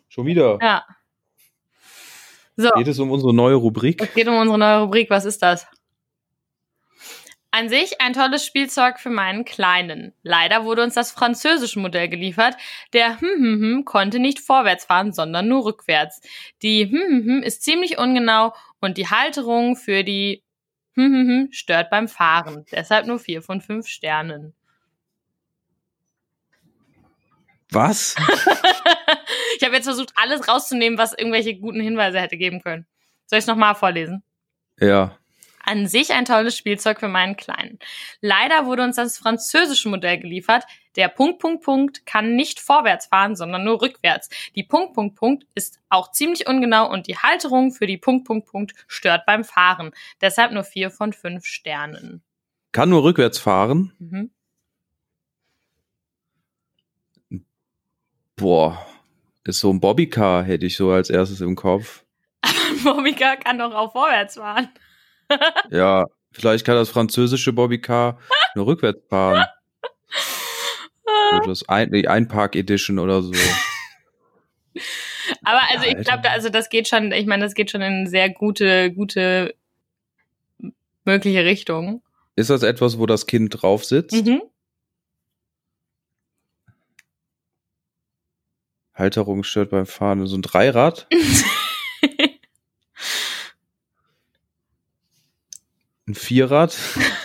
Schon 0.07 0.25
wieder? 0.25 0.59
Ja. 0.61 0.85
So. 2.55 2.69
Geht 2.75 2.87
es 2.87 2.99
um 2.99 3.11
unsere 3.11 3.33
neue 3.33 3.55
Rubrik? 3.55 4.01
Es 4.01 4.13
geht 4.13 4.27
um 4.27 4.35
unsere 4.35 4.59
neue 4.59 4.81
Rubrik. 4.81 5.09
Was 5.09 5.25
ist 5.25 5.41
das? 5.41 5.65
An 7.55 7.69
sich 7.69 8.01
ein 8.01 8.13
tolles 8.13 8.43
Spielzeug 8.43 8.99
für 8.99 9.11
meinen 9.11 9.45
Kleinen. 9.45 10.11
Leider 10.23 10.65
wurde 10.65 10.81
uns 10.81 10.95
das 10.95 11.11
französische 11.11 11.79
Modell 11.79 12.09
geliefert. 12.09 12.55
Der 12.93 13.21
hm 13.21 13.29
hm 13.29 13.61
hm 13.61 13.85
konnte 13.85 14.17
nicht 14.17 14.39
vorwärts 14.39 14.85
fahren, 14.85 15.13
sondern 15.13 15.47
nur 15.49 15.63
rückwärts. 15.63 16.19
Die 16.63 16.89
hm 16.89 16.97
hm 16.97 17.25
hm 17.25 17.43
ist 17.43 17.61
ziemlich 17.61 17.99
ungenau 17.99 18.55
und 18.81 18.97
die 18.97 19.07
Halterung 19.07 19.75
für 19.75 20.03
die 20.03 20.41
hm 20.95 21.13
hm 21.13 21.27
hm 21.27 21.47
stört 21.51 21.91
beim 21.91 22.07
Fahren. 22.07 22.65
Deshalb 22.71 23.05
nur 23.05 23.19
vier 23.19 23.43
von 23.43 23.61
fünf 23.61 23.85
Sternen. 23.87 24.55
Was? 27.69 28.15
ich 29.57 29.63
habe 29.63 29.75
jetzt 29.75 29.85
versucht, 29.85 30.11
alles 30.15 30.47
rauszunehmen, 30.47 30.97
was 30.97 31.13
irgendwelche 31.13 31.53
guten 31.53 31.81
Hinweise 31.81 32.19
hätte 32.19 32.37
geben 32.37 32.63
können. 32.63 32.87
Soll 33.27 33.37
ich 33.37 33.43
es 33.43 33.47
nochmal 33.47 33.75
vorlesen? 33.75 34.23
Ja. 34.79 35.19
An 35.63 35.87
sich 35.87 36.11
ein 36.11 36.25
tolles 36.25 36.57
Spielzeug 36.57 36.99
für 36.99 37.07
meinen 37.07 37.37
Kleinen. 37.37 37.79
Leider 38.21 38.65
wurde 38.65 38.83
uns 38.83 38.97
das 38.97 39.17
französische 39.17 39.89
Modell 39.89 40.19
geliefert. 40.19 40.65
Der 40.95 41.07
Punkt, 41.07 41.39
Punkt, 41.39 41.63
Punkt 41.63 42.05
kann 42.05 42.35
nicht 42.35 42.59
vorwärts 42.59 43.07
fahren, 43.07 43.35
sondern 43.35 43.63
nur 43.63 43.81
rückwärts. 43.81 44.29
Die 44.55 44.63
Punkt, 44.63 44.93
Punkt, 44.93 45.15
Punkt 45.15 45.45
ist 45.55 45.79
auch 45.89 46.11
ziemlich 46.11 46.47
ungenau 46.47 46.91
und 46.91 47.07
die 47.07 47.17
Halterung 47.17 47.71
für 47.71 47.87
die 47.87 47.97
Punkt, 47.97 48.25
Punkt, 48.25 48.47
Punkt 48.47 48.73
stört 48.87 49.25
beim 49.25 49.43
Fahren. 49.43 49.91
Deshalb 50.21 50.51
nur 50.51 50.63
vier 50.63 50.91
von 50.91 51.13
fünf 51.13 51.45
Sternen. 51.45 52.21
Kann 52.73 52.89
nur 52.89 53.03
rückwärts 53.03 53.39
fahren. 53.39 53.93
Mhm. 53.99 54.31
Boah. 58.35 58.85
Ist 59.45 59.59
so 59.59 59.69
ein 59.71 59.81
Bobbycar, 59.81 60.43
hätte 60.43 60.65
ich 60.65 60.77
so 60.77 60.91
als 60.91 61.09
erstes 61.09 61.41
im 61.41 61.55
Kopf. 61.55 62.05
Momika 62.83 63.35
kann 63.35 63.57
doch 63.57 63.73
auch 63.73 63.91
vorwärts 63.91 64.35
fahren. 64.35 64.69
Ja, 65.69 66.05
vielleicht 66.31 66.65
kann 66.65 66.75
das 66.75 66.89
französische 66.89 67.53
Bobbycar 67.53 68.19
nur 68.55 68.67
rückwärts 68.67 69.01
fahren. 69.09 69.45
Das 71.45 71.67
ein, 71.67 71.91
die 71.91 72.07
Einpark-Edition 72.07 72.99
oder 72.99 73.21
so. 73.21 73.33
Aber 75.43 75.61
also 75.71 75.85
ich 75.85 76.05
glaube, 76.05 76.29
also 76.29 76.49
das 76.49 76.69
geht 76.69 76.87
schon, 76.87 77.11
ich 77.11 77.25
meine, 77.25 77.43
das 77.43 77.53
geht 77.53 77.71
schon 77.71 77.81
in 77.81 77.93
eine 77.93 78.09
sehr 78.09 78.29
gute, 78.29 78.91
gute 78.91 79.55
mögliche 81.05 81.43
Richtung. 81.45 82.01
Ist 82.35 82.49
das 82.49 82.63
etwas, 82.63 82.97
wo 82.97 83.05
das 83.05 83.25
Kind 83.25 83.61
drauf 83.61 83.85
sitzt? 83.85 84.25
Mhm. 84.25 84.41
Halterung 88.95 89.43
stört 89.43 89.71
beim 89.71 89.85
Fahren. 89.85 90.25
So 90.27 90.37
ein 90.37 90.41
Dreirad? 90.41 91.07
Ein 96.07 96.15
Vierrad? 96.15 96.77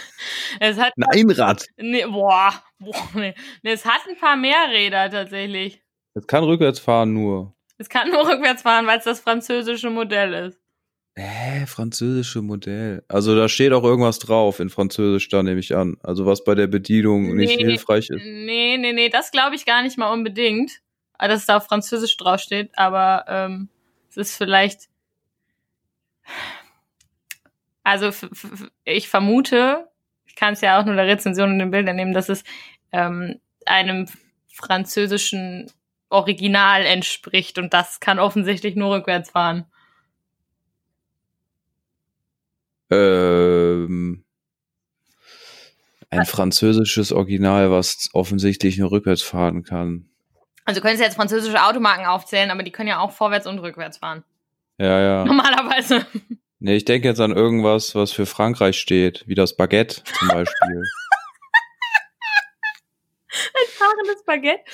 es 0.61 0.79
hat, 0.79 0.93
Ein 0.97 1.05
Einrad? 1.05 1.67
nee, 1.77 2.05
boah, 2.07 2.53
boah 2.79 3.09
nee. 3.15 3.35
nee, 3.63 3.73
es 3.73 3.85
hat 3.85 4.01
ein 4.09 4.17
paar 4.19 4.37
mehr 4.37 4.69
Räder 4.71 5.11
tatsächlich. 5.11 5.83
Das 6.15 6.27
kann 6.27 6.45
rückwärts 6.45 6.79
fahren 6.81 7.13
nur. 7.15 7.55
Es 7.79 7.89
kann 7.89 8.11
nur 8.11 8.21
rückwärts 8.29 8.63
fahren, 8.63 8.87
weil 8.87 8.99
es 8.99 9.05
das 9.05 9.21
französische 9.21 9.91
Modell 9.91 10.33
ist. 10.49 10.59
Hä, 11.17 11.67
französische 11.67 12.43
Modell. 12.43 13.03
Also 13.09 13.35
da 13.35 13.49
steht 13.49 13.73
auch 13.73 13.83
irgendwas 13.83 14.21
drauf 14.21 14.61
in 14.61 14.71
Französisch, 14.71 15.29
da 15.29 15.43
nehme 15.43 15.59
ich 15.59 15.75
an. 15.75 15.97
Also 16.05 16.27
was 16.27 16.45
bei 16.45 16.55
der 16.55 16.69
Bedienung 16.69 17.35
nicht 17.35 17.57
Nee. 17.57 17.65
hilfreich 17.65 18.09
ist. 18.11 18.23
Nee, 18.25 18.77
nee, 18.79 18.93
nee, 18.93 19.09
das 19.09 19.33
glaube 19.33 19.57
ich 19.57 19.67
gar 19.67 19.83
nicht 19.83 19.99
mal 19.99 20.13
unbedingt, 20.13 20.71
äh, 21.19 21.27
dass 21.27 21.41
es 21.41 21.47
da 21.47 21.57
auf 21.57 21.67
Französisch 21.67 22.17
draufsteht, 22.17 22.71
aber 22.77 23.25
ähm, 23.27 23.69
es 24.11 24.17
ist 24.17 24.37
vielleicht. 24.37 24.89
Also 27.89 28.11
ich 28.85 29.09
vermute, 29.09 29.89
ich 30.27 30.37
kann 30.37 30.53
es 30.53 30.61
ja 30.61 30.79
auch 30.79 30.85
nur 30.85 30.95
der 30.95 31.07
Rezension 31.07 31.53
in 31.53 31.59
den 31.59 31.71
Bildern 31.71 31.97
nehmen, 31.97 32.13
dass 32.13 32.29
es 32.29 32.45
ähm, 32.93 33.41
einem 33.65 34.07
französischen 34.53 35.73
Original 36.11 36.85
entspricht 36.85 37.57
und 37.57 37.73
das 37.73 37.99
kann 38.01 38.19
offensichtlich 38.19 38.77
nur 38.77 38.95
rückwärts 38.95 39.31
fahren. 39.31 39.65
Ähm, 42.91 44.23
ein 46.11 46.27
französisches 46.27 47.11
Original, 47.11 47.71
was 47.71 48.11
offensichtlich 48.13 48.77
nur 48.77 48.91
rückwärts 48.91 49.23
fahren 49.23 49.63
kann. 49.63 50.11
Also 50.67 50.81
du 50.81 50.83
könntest 50.83 51.05
jetzt 51.05 51.17
französische 51.17 51.65
Automarken 51.65 52.05
aufzählen, 52.05 52.51
aber 52.51 52.63
die 52.63 52.71
können 52.71 52.91
ja 52.91 52.99
auch 52.99 53.13
vorwärts 53.13 53.47
und 53.47 53.61
rückwärts 53.61 53.97
fahren. 53.97 54.25
Ja, 54.77 55.01
ja. 55.01 55.25
Normalerweise. 55.25 56.07
Nee, 56.61 56.77
ich 56.77 56.85
denke 56.85 57.09
jetzt 57.09 57.21
an 57.21 57.31
irgendwas, 57.33 57.95
was 57.95 58.11
für 58.13 58.27
Frankreich 58.27 58.79
steht, 58.79 59.25
wie 59.27 59.35
das 59.35 59.57
Baguette 59.57 60.03
zum 60.19 60.29
Beispiel. 60.29 60.83
Fahrendes 63.77 64.25
Baguette. 64.25 64.65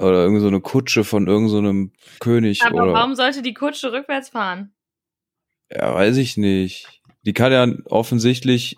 oder 0.00 0.22
irgend 0.24 0.40
so 0.40 0.46
eine 0.46 0.60
Kutsche 0.60 1.04
von 1.04 1.26
irgendeinem 1.26 1.50
so 1.50 1.58
einem 1.58 1.92
König 2.20 2.62
Aber 2.62 2.82
oder 2.84 2.92
warum 2.94 3.14
sollte 3.14 3.42
die 3.42 3.54
Kutsche 3.54 3.92
rückwärts 3.92 4.30
fahren? 4.30 4.72
ja, 5.70 5.94
weiß 5.94 6.16
ich 6.18 6.36
nicht. 6.36 7.02
Die 7.24 7.32
kann 7.32 7.52
ja 7.52 7.66
offensichtlich 7.86 8.76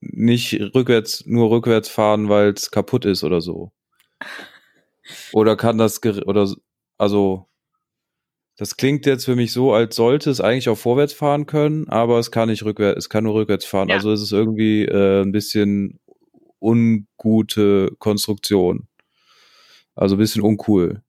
nicht 0.00 0.54
rückwärts 0.74 1.24
nur 1.26 1.50
rückwärts 1.50 1.88
fahren, 1.88 2.28
weil 2.28 2.50
es 2.50 2.70
kaputt 2.70 3.04
ist 3.04 3.24
oder 3.24 3.40
so. 3.40 3.72
Oder 5.34 5.54
kann 5.56 5.76
das 5.76 6.02
oder 6.02 6.50
also 6.96 7.46
das 8.56 8.76
klingt 8.76 9.04
jetzt 9.06 9.24
für 9.24 9.34
mich 9.34 9.52
so, 9.52 9.72
als 9.72 9.96
sollte 9.96 10.30
es 10.30 10.40
eigentlich 10.40 10.68
auch 10.68 10.78
vorwärts 10.78 11.12
fahren 11.12 11.46
können, 11.46 11.88
aber 11.88 12.18
es 12.18 12.30
kann 12.30 12.48
nicht 12.48 12.64
rückwärts, 12.64 12.98
es 12.98 13.08
kann 13.08 13.24
nur 13.24 13.34
rückwärts 13.34 13.64
fahren. 13.64 13.88
Ja. 13.88 13.96
Also 13.96 14.12
es 14.12 14.22
ist 14.22 14.32
irgendwie 14.32 14.84
äh, 14.84 15.22
ein 15.22 15.32
bisschen 15.32 15.98
ungute 16.60 17.90
Konstruktion. 17.98 18.88
Also 19.96 20.16
ein 20.16 20.18
bisschen 20.18 20.42
uncool 20.42 21.02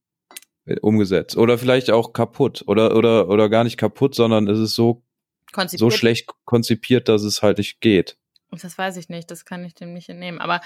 äh, 0.65 0.79
umgesetzt. 0.79 1.37
Oder 1.37 1.57
vielleicht 1.57 1.91
auch 1.91 2.13
kaputt. 2.13 2.63
Oder, 2.67 2.95
oder, 2.95 3.29
oder 3.29 3.49
gar 3.49 3.63
nicht 3.63 3.77
kaputt, 3.77 4.15
sondern 4.15 4.47
es 4.47 4.59
ist 4.59 4.75
so, 4.75 5.03
so 5.03 5.51
Konzipiert. 5.51 5.93
schlecht 5.93 6.29
konzipiert, 6.45 7.07
dass 7.07 7.23
es 7.23 7.41
halt 7.41 7.59
nicht 7.59 7.79
geht. 7.79 8.17
Das 8.51 8.77
weiß 8.77 8.97
ich 8.97 9.09
nicht, 9.09 9.29
das 9.31 9.43
kann 9.43 9.65
ich 9.65 9.75
dem 9.75 9.93
nicht 9.93 10.07
entnehmen. 10.07 10.39
Aber 10.39 10.61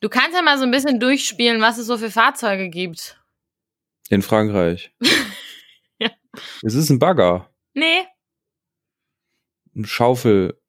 du 0.00 0.08
kannst 0.08 0.34
ja 0.34 0.42
mal 0.42 0.58
so 0.58 0.64
ein 0.64 0.70
bisschen 0.70 1.00
durchspielen, 1.00 1.60
was 1.60 1.76
es 1.76 1.86
so 1.86 1.98
für 1.98 2.10
Fahrzeuge 2.10 2.70
gibt. 2.70 3.20
In 4.08 4.22
Frankreich. 4.22 4.92
Ja. 6.36 6.42
Es 6.68 6.74
ist 6.74 6.90
ein 6.90 6.98
Bagger. 6.98 7.50
Nee, 7.74 8.06
Ein 9.74 9.84
Schaufel, 9.84 10.60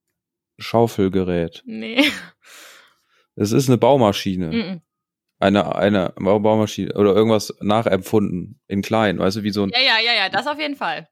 Schaufelgerät. 0.58 1.64
nee. 1.66 2.04
Es 3.36 3.52
ist 3.52 3.70
eine 3.70 3.78
Baumaschine. 3.78 4.48
Mhm. 4.52 4.82
Eine, 5.40 5.76
eine 5.76 6.14
Bau- 6.18 6.40
Baumaschine 6.40 6.94
oder 6.96 7.14
irgendwas 7.14 7.54
nachempfunden 7.62 8.60
in 8.68 8.82
klein. 8.82 9.20
Weißt 9.20 9.38
du, 9.38 9.44
wie 9.44 9.52
so 9.52 9.62
ein, 9.64 9.70
Ja, 9.70 9.80
ja, 9.80 10.00
ja, 10.04 10.14
ja, 10.16 10.30
das 10.30 10.48
auf 10.48 10.58
jeden 10.60 10.76
Fall. 10.76 11.08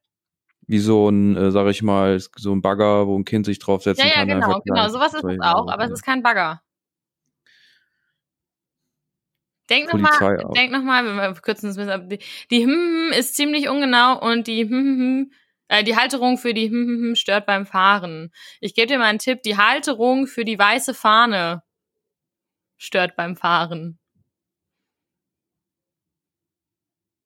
wie 0.67 0.79
so 0.79 1.07
ein, 1.09 1.37
äh, 1.37 1.51
sag 1.51 1.67
ich 1.67 1.83
mal, 1.83 2.19
so 2.35 2.51
ein 2.51 2.63
Bagger, 2.63 3.05
wo 3.05 3.15
ein 3.17 3.23
Kind 3.25 3.45
sich 3.45 3.59
draufsetzen 3.59 4.03
Ja, 4.03 4.09
ja, 4.09 4.15
kann. 4.15 4.27
genau, 4.29 4.47
einfach 4.47 4.63
genau. 4.63 4.75
klein. 4.75 4.89
Sowas 4.91 5.13
ist 5.13 5.23
es 5.23 5.39
auch, 5.41 5.67
aber 5.69 5.83
es 5.85 5.91
ist 5.91 6.01
kein 6.03 6.23
Bagger. 6.23 6.61
Denk 9.69 9.91
nochmal, 9.91 10.45
denk 10.55 10.71
nochmal, 10.71 11.05
wir 11.05 11.33
kürzen 11.41 11.69
es 11.69 11.77
ein 11.77 11.85
bisschen 11.85 12.01
ab. 12.01 12.09
Die, 12.09 12.19
die 12.51 12.63
hm, 12.63 13.09
hm, 13.09 13.13
ist 13.13 13.35
ziemlich 13.35 13.69
ungenau 13.69 14.19
und 14.19 14.47
die 14.47 14.63
hm, 14.63 14.69
hm, 14.69 14.99
hm, 14.99 15.31
äh, 15.69 15.83
die 15.83 15.95
Halterung 15.95 16.37
für 16.37 16.53
die 16.53 16.69
hm, 16.69 16.87
hm, 16.87 17.03
hm 17.03 17.15
stört 17.15 17.45
beim 17.45 17.65
Fahren. 17.65 18.31
Ich 18.61 18.75
gebe 18.75 18.87
dir 18.87 18.99
mal 18.99 19.05
einen 19.05 19.19
Tipp, 19.19 19.41
die 19.43 19.57
Halterung 19.57 20.27
für 20.27 20.45
die 20.45 20.59
weiße 20.59 20.93
Fahne 20.93 21.63
stört 22.77 23.15
beim 23.15 23.35
Fahren. 23.35 23.99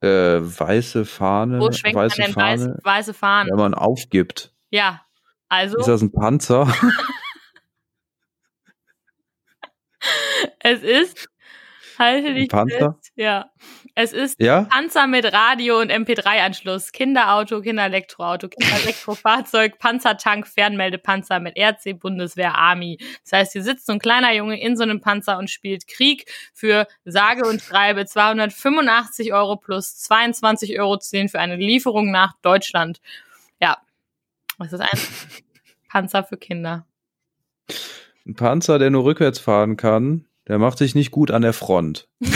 äh, 0.01 0.39
weiße 0.39 1.05
Fahne, 1.05 1.59
Wo 1.59 1.71
schwenkt 1.71 1.95
man 1.95 2.05
weiße 2.05 2.21
denn 2.21 2.33
Fahne, 2.33 2.51
weiße, 2.51 2.79
weiße 2.83 3.13
Fahne? 3.13 3.51
wenn 3.51 3.57
man 3.57 3.73
aufgibt. 3.73 4.53
Ja, 4.69 5.01
also 5.49 5.77
Ist 5.77 5.87
das 5.87 6.01
ein 6.01 6.11
Panzer? 6.11 6.67
es 10.59 10.83
ist, 10.83 11.28
halte 11.99 12.33
dich 12.33 12.49
Panzer? 12.49 12.95
fest, 12.99 13.11
ja, 13.15 13.51
es 13.93 14.13
ist 14.13 14.39
ja? 14.39 14.63
Panzer 14.63 15.05
mit 15.05 15.31
Radio 15.31 15.79
und 15.79 15.91
MP3-Anschluss, 15.91 16.91
Kinderauto, 16.91 17.61
Kinderelektroauto, 17.61 18.47
Kinderelektrofahrzeug, 18.47 19.77
Panzertank, 19.79 20.47
Fernmeldepanzer 20.47 21.39
mit 21.39 21.57
RC, 21.57 21.99
Bundeswehr, 21.99 22.55
Army. 22.55 22.97
Das 23.23 23.33
heißt, 23.33 23.53
hier 23.53 23.63
sitzt 23.63 23.85
so 23.85 23.93
ein 23.93 23.99
kleiner 23.99 24.33
Junge 24.33 24.59
in 24.59 24.77
so 24.77 24.83
einem 24.83 25.01
Panzer 25.01 25.37
und 25.37 25.51
spielt 25.51 25.87
Krieg 25.87 26.25
für 26.53 26.87
sage 27.05 27.47
und 27.47 27.61
schreibe 27.61 28.05
285 28.05 29.33
Euro 29.33 29.57
plus 29.57 29.97
22 29.97 30.79
Euro 30.79 30.97
zählen 30.97 31.29
für 31.29 31.39
eine 31.39 31.57
Lieferung 31.57 32.09
nach 32.09 32.33
Deutschland. 32.41 33.01
Ja, 33.61 33.77
das 34.57 34.73
ist 34.73 34.81
ein 34.81 34.99
Panzer 35.89 36.23
für 36.23 36.37
Kinder. 36.37 36.85
Ein 38.25 38.35
Panzer, 38.35 38.79
der 38.79 38.89
nur 38.89 39.03
rückwärts 39.03 39.39
fahren 39.39 39.75
kann, 39.75 40.25
der 40.49 40.57
macht 40.59 40.77
sich 40.79 40.95
nicht 40.95 41.11
gut 41.11 41.31
an 41.31 41.41
der 41.43 41.53
Front. 41.53 42.09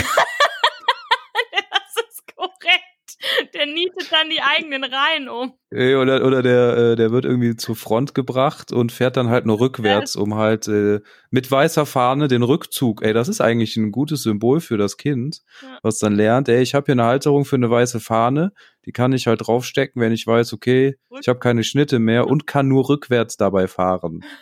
Das 1.70 2.04
ist 2.08 2.24
korrekt. 2.36 3.54
Der 3.54 3.66
nietet 3.66 4.10
dann 4.10 4.28
die 4.30 4.40
eigenen 4.40 4.84
Reihen 4.84 5.28
um. 5.28 5.54
Ey, 5.70 5.94
Oder, 5.96 6.24
oder 6.24 6.42
der, 6.42 6.76
äh, 6.76 6.96
der 6.96 7.10
wird 7.10 7.24
irgendwie 7.24 7.56
zur 7.56 7.76
Front 7.76 8.14
gebracht 8.14 8.72
und 8.72 8.92
fährt 8.92 9.16
dann 9.16 9.28
halt 9.28 9.46
nur 9.46 9.60
rückwärts, 9.60 10.16
um 10.16 10.34
halt 10.34 10.68
äh, 10.68 11.00
mit 11.30 11.50
weißer 11.50 11.86
Fahne 11.86 12.28
den 12.28 12.42
Rückzug. 12.42 13.02
Ey, 13.02 13.12
das 13.12 13.28
ist 13.28 13.40
eigentlich 13.40 13.76
ein 13.76 13.92
gutes 13.92 14.22
Symbol 14.22 14.60
für 14.60 14.76
das 14.78 14.96
Kind, 14.96 15.42
Ja. 15.62 15.78
was 15.82 15.98
dann 15.98 16.14
lernt, 16.14 16.48
ey, 16.48 16.62
ich 16.62 16.74
habe 16.74 16.86
hier 16.86 16.94
eine 16.94 17.04
Halterung 17.04 17.44
für 17.44 17.56
eine 17.56 17.70
weiße 17.70 18.00
Fahne, 18.00 18.52
die 18.86 18.92
kann 18.92 19.12
ich 19.12 19.26
halt 19.26 19.46
draufstecken, 19.46 20.00
wenn 20.02 20.12
ich 20.12 20.26
weiß, 20.26 20.52
okay, 20.52 20.96
ich 21.20 21.28
habe 21.28 21.38
keine 21.38 21.64
Schnitte 21.64 21.98
mehr 21.98 22.26
und 22.26 22.46
kann 22.46 22.68
nur 22.68 22.88
rückwärts 22.88 23.36
dabei 23.36 23.68
fahren. 23.68 24.24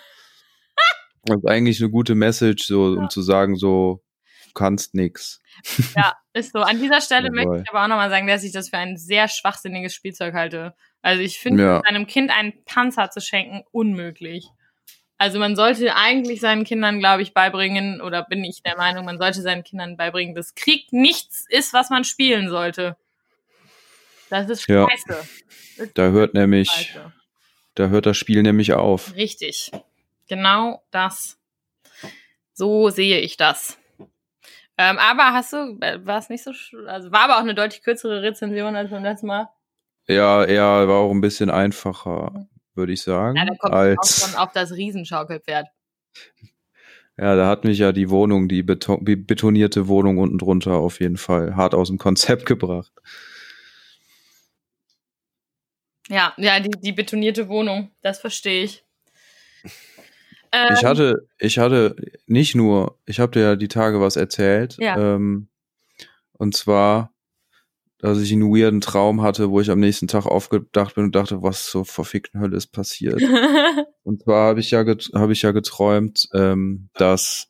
Das 1.24 1.38
ist 1.38 1.46
eigentlich 1.48 1.80
eine 1.80 1.90
gute 1.90 2.14
Message, 2.14 2.64
so 2.66 2.84
um 2.98 3.08
zu 3.10 3.22
sagen, 3.22 3.56
so, 3.56 4.02
du 4.46 4.52
kannst 4.54 4.94
nix. 4.94 5.40
Ja, 5.96 6.14
ist 6.32 6.52
so. 6.52 6.60
An 6.60 6.80
dieser 6.80 7.00
Stelle 7.00 7.28
Jawohl. 7.34 7.44
möchte 7.46 7.62
ich 7.64 7.70
aber 7.70 7.84
auch 7.84 7.88
nochmal 7.88 8.10
sagen, 8.10 8.26
dass 8.26 8.42
ich 8.42 8.52
das 8.52 8.70
für 8.70 8.78
ein 8.78 8.96
sehr 8.96 9.28
schwachsinniges 9.28 9.94
Spielzeug 9.94 10.34
halte. 10.34 10.74
Also 11.00 11.22
ich 11.22 11.38
finde, 11.38 11.62
Ja. 11.62 11.80
einem 11.82 12.06
Kind 12.06 12.30
einen 12.30 12.52
Panzer 12.64 13.10
zu 13.10 13.20
schenken, 13.20 13.62
unmöglich. 13.70 14.46
Also 15.18 15.38
man 15.38 15.54
sollte 15.54 15.94
eigentlich 15.94 16.40
seinen 16.40 16.64
Kindern, 16.64 16.98
glaube 16.98 17.22
ich, 17.22 17.32
beibringen, 17.34 18.00
oder 18.00 18.24
bin 18.24 18.42
ich 18.42 18.62
der 18.64 18.76
Meinung, 18.76 19.04
man 19.04 19.18
sollte 19.18 19.40
seinen 19.42 19.62
Kindern 19.62 19.96
beibringen, 19.96 20.34
dass 20.34 20.56
Krieg 20.56 20.92
nichts 20.92 21.44
ist, 21.48 21.72
was 21.72 21.90
man 21.90 22.02
spielen 22.02 22.48
sollte. 22.48 22.96
Das 24.30 24.50
ist 24.50 24.66
Ja. 24.66 24.88
scheiße. 24.90 25.22
Ist 25.76 25.92
Da 25.98 26.10
hört 26.10 26.34
nämlich, 26.34 26.68
scheiße. 26.70 27.12
da 27.76 27.88
hört 27.88 28.06
das 28.06 28.16
Spiel 28.16 28.42
nämlich 28.42 28.72
auf. 28.72 29.14
Richtig. 29.14 29.70
Genau 30.28 30.82
das. 30.90 31.38
So 32.52 32.90
sehe 32.90 33.20
ich 33.20 33.36
das. 33.36 33.78
Ähm, 34.78 34.98
aber 34.98 35.32
hast 35.32 35.52
du, 35.52 35.78
äh, 35.80 36.04
war 36.04 36.18
es 36.18 36.28
nicht 36.28 36.42
so, 36.42 36.52
also 36.86 37.12
war 37.12 37.24
aber 37.24 37.36
auch 37.36 37.42
eine 37.42 37.54
deutlich 37.54 37.82
kürzere 37.82 38.22
Rezension 38.22 38.74
als 38.74 38.90
beim 38.90 39.02
letzten 39.02 39.26
Mal. 39.26 39.48
Ja, 40.08 40.44
er 40.44 40.88
war 40.88 40.96
auch 40.96 41.10
ein 41.10 41.20
bisschen 41.20 41.50
einfacher, 41.50 42.48
würde 42.74 42.92
ich 42.92 43.02
sagen, 43.02 43.36
Ja, 43.36 43.44
da 43.44 43.54
kommt 43.54 43.72
man 43.72 43.72
auch 43.72 44.00
als 44.00 44.20
schon 44.20 44.34
auf 44.34 44.52
das 44.52 44.72
Riesenschaukelpferd. 44.72 45.68
Ja, 47.18 47.36
da 47.36 47.46
hat 47.46 47.64
mich 47.64 47.78
ja 47.78 47.92
die 47.92 48.08
Wohnung, 48.08 48.48
die 48.48 48.62
beton 48.62 49.04
betonierte 49.04 49.86
Wohnung 49.86 50.18
unten 50.18 50.38
drunter 50.38 50.72
auf 50.72 50.98
jeden 51.00 51.18
Fall 51.18 51.54
hart 51.54 51.74
aus 51.74 51.88
dem 51.88 51.98
Konzept 51.98 52.46
gebracht. 52.46 52.92
Ja, 56.08 56.32
ja, 56.36 56.58
die, 56.58 56.70
die 56.70 56.92
betonierte 56.92 57.48
Wohnung, 57.48 57.90
das 58.00 58.20
verstehe 58.20 58.64
ich. 58.64 58.84
Ähm, 60.52 60.74
ich 60.74 60.84
hatte, 60.84 61.26
ich 61.38 61.58
hatte 61.58 61.96
nicht 62.26 62.54
nur, 62.54 62.98
ich 63.06 63.20
habe 63.20 63.32
dir 63.32 63.40
ja 63.40 63.56
die 63.56 63.68
Tage 63.68 64.00
was 64.00 64.16
erzählt. 64.16 64.76
Ja. 64.78 65.14
Ähm, 65.14 65.48
und 66.34 66.54
zwar, 66.54 67.12
dass 67.98 68.18
ich 68.18 68.32
einen 68.32 68.52
weirden 68.54 68.80
Traum 68.80 69.22
hatte, 69.22 69.50
wo 69.50 69.60
ich 69.60 69.70
am 69.70 69.80
nächsten 69.80 70.08
Tag 70.08 70.26
aufgedacht 70.26 70.96
bin 70.96 71.04
und 71.04 71.14
dachte, 71.14 71.42
was 71.42 71.66
zur 71.66 71.84
verfickten 71.84 72.40
Hölle 72.40 72.56
ist 72.56 72.72
passiert. 72.72 73.20
und 74.02 74.22
zwar 74.22 74.48
habe 74.48 74.60
ich 74.60 74.70
ja 74.72 74.84
habe 75.14 75.32
ich 75.32 75.42
ja 75.42 75.52
geträumt, 75.52 76.28
ähm, 76.34 76.90
dass 76.94 77.48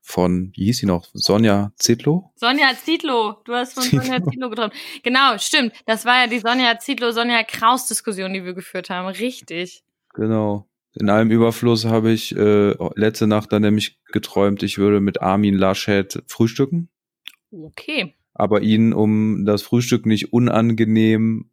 von, 0.00 0.52
wie 0.54 0.66
hieß 0.66 0.78
sie 0.78 0.86
noch? 0.86 1.08
Sonja 1.12 1.72
Zitlo? 1.74 2.32
Sonja 2.36 2.70
Zitlo. 2.76 3.42
Du 3.44 3.52
hast 3.52 3.74
von 3.74 3.82
Zitlo. 3.82 4.02
Sonja 4.02 4.22
Zitlo 4.22 4.50
geträumt. 4.50 4.74
Genau, 5.02 5.36
stimmt. 5.38 5.72
Das 5.84 6.04
war 6.04 6.20
ja 6.20 6.26
die 6.28 6.38
Sonja 6.38 6.78
Zitlo, 6.78 7.10
Sonja 7.10 7.42
Kraus 7.42 7.88
Diskussion, 7.88 8.32
die 8.32 8.44
wir 8.44 8.54
geführt 8.54 8.88
haben. 8.88 9.08
Richtig. 9.08 9.82
Genau. 10.14 10.68
In 10.98 11.10
allem 11.10 11.30
Überfluss 11.30 11.84
habe 11.84 12.10
ich 12.10 12.34
äh, 12.34 12.74
letzte 12.94 13.26
Nacht 13.26 13.52
dann 13.52 13.62
nämlich 13.62 14.00
geträumt, 14.06 14.62
ich 14.62 14.78
würde 14.78 15.00
mit 15.00 15.20
Armin 15.20 15.54
Laschet 15.54 16.22
frühstücken. 16.26 16.88
Okay. 17.50 18.14
Aber 18.32 18.62
ihn, 18.62 18.94
um 18.94 19.44
das 19.44 19.62
Frühstück 19.62 20.06
nicht 20.06 20.32
unangenehm 20.32 21.50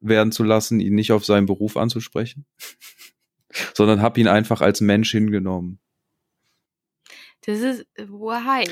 werden 0.00 0.32
zu 0.32 0.44
lassen, 0.44 0.80
ihn 0.80 0.94
nicht 0.94 1.12
auf 1.12 1.24
seinen 1.24 1.46
Beruf 1.46 1.76
anzusprechen, 1.76 2.44
sondern 3.74 4.02
habe 4.02 4.20
ihn 4.20 4.28
einfach 4.28 4.60
als 4.60 4.82
Mensch 4.82 5.10
hingenommen. 5.10 5.80
Das 7.46 7.60
ist 7.60 7.86
why. 7.96 8.66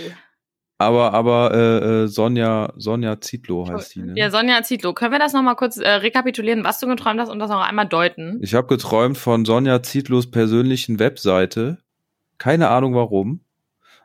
Aber, 0.78 1.14
aber 1.14 1.54
äh, 1.54 2.02
äh, 2.04 2.06
Sonja, 2.06 2.72
Sonja 2.76 3.18
Zietlow 3.20 3.66
heißt 3.66 3.94
die, 3.94 4.02
ne? 4.02 4.12
Ja, 4.14 4.30
Sonja 4.30 4.62
Zietlow. 4.62 4.92
Können 4.92 5.12
wir 5.12 5.18
das 5.18 5.32
nochmal 5.32 5.56
kurz 5.56 5.78
äh, 5.78 5.88
rekapitulieren, 5.88 6.64
was 6.64 6.80
du 6.80 6.86
geträumt 6.86 7.18
hast 7.18 7.30
und 7.30 7.38
das 7.38 7.48
noch 7.48 7.62
einmal 7.62 7.86
deuten? 7.86 8.38
Ich 8.42 8.54
habe 8.54 8.66
geträumt 8.66 9.16
von 9.16 9.46
Sonja 9.46 9.82
Zietlows 9.82 10.30
persönlichen 10.30 10.98
Webseite. 10.98 11.78
Keine 12.36 12.68
Ahnung 12.68 12.94
warum. 12.94 13.40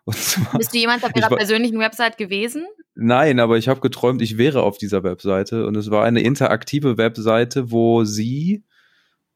Zwar, 0.11 0.57
Bist 0.57 0.73
du 0.73 0.77
jemand 0.77 1.03
auf 1.03 1.11
ihrer 1.15 1.29
persönlichen 1.29 1.77
Website 1.79 2.17
gewesen? 2.17 2.65
Nein, 2.95 3.39
aber 3.39 3.57
ich 3.57 3.67
habe 3.67 3.81
geträumt, 3.81 4.21
ich 4.21 4.37
wäre 4.37 4.63
auf 4.63 4.77
dieser 4.77 5.03
Webseite 5.03 5.67
und 5.67 5.75
es 5.75 5.91
war 5.91 6.05
eine 6.05 6.21
interaktive 6.21 6.97
Webseite, 6.97 7.71
wo 7.71 8.03
sie 8.03 8.63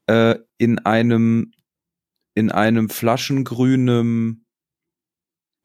äh, 0.06 0.36
in 0.58 0.78
einem 0.80 1.52
in 2.34 2.50
einem 2.50 2.90
flaschengrünen 2.90 4.45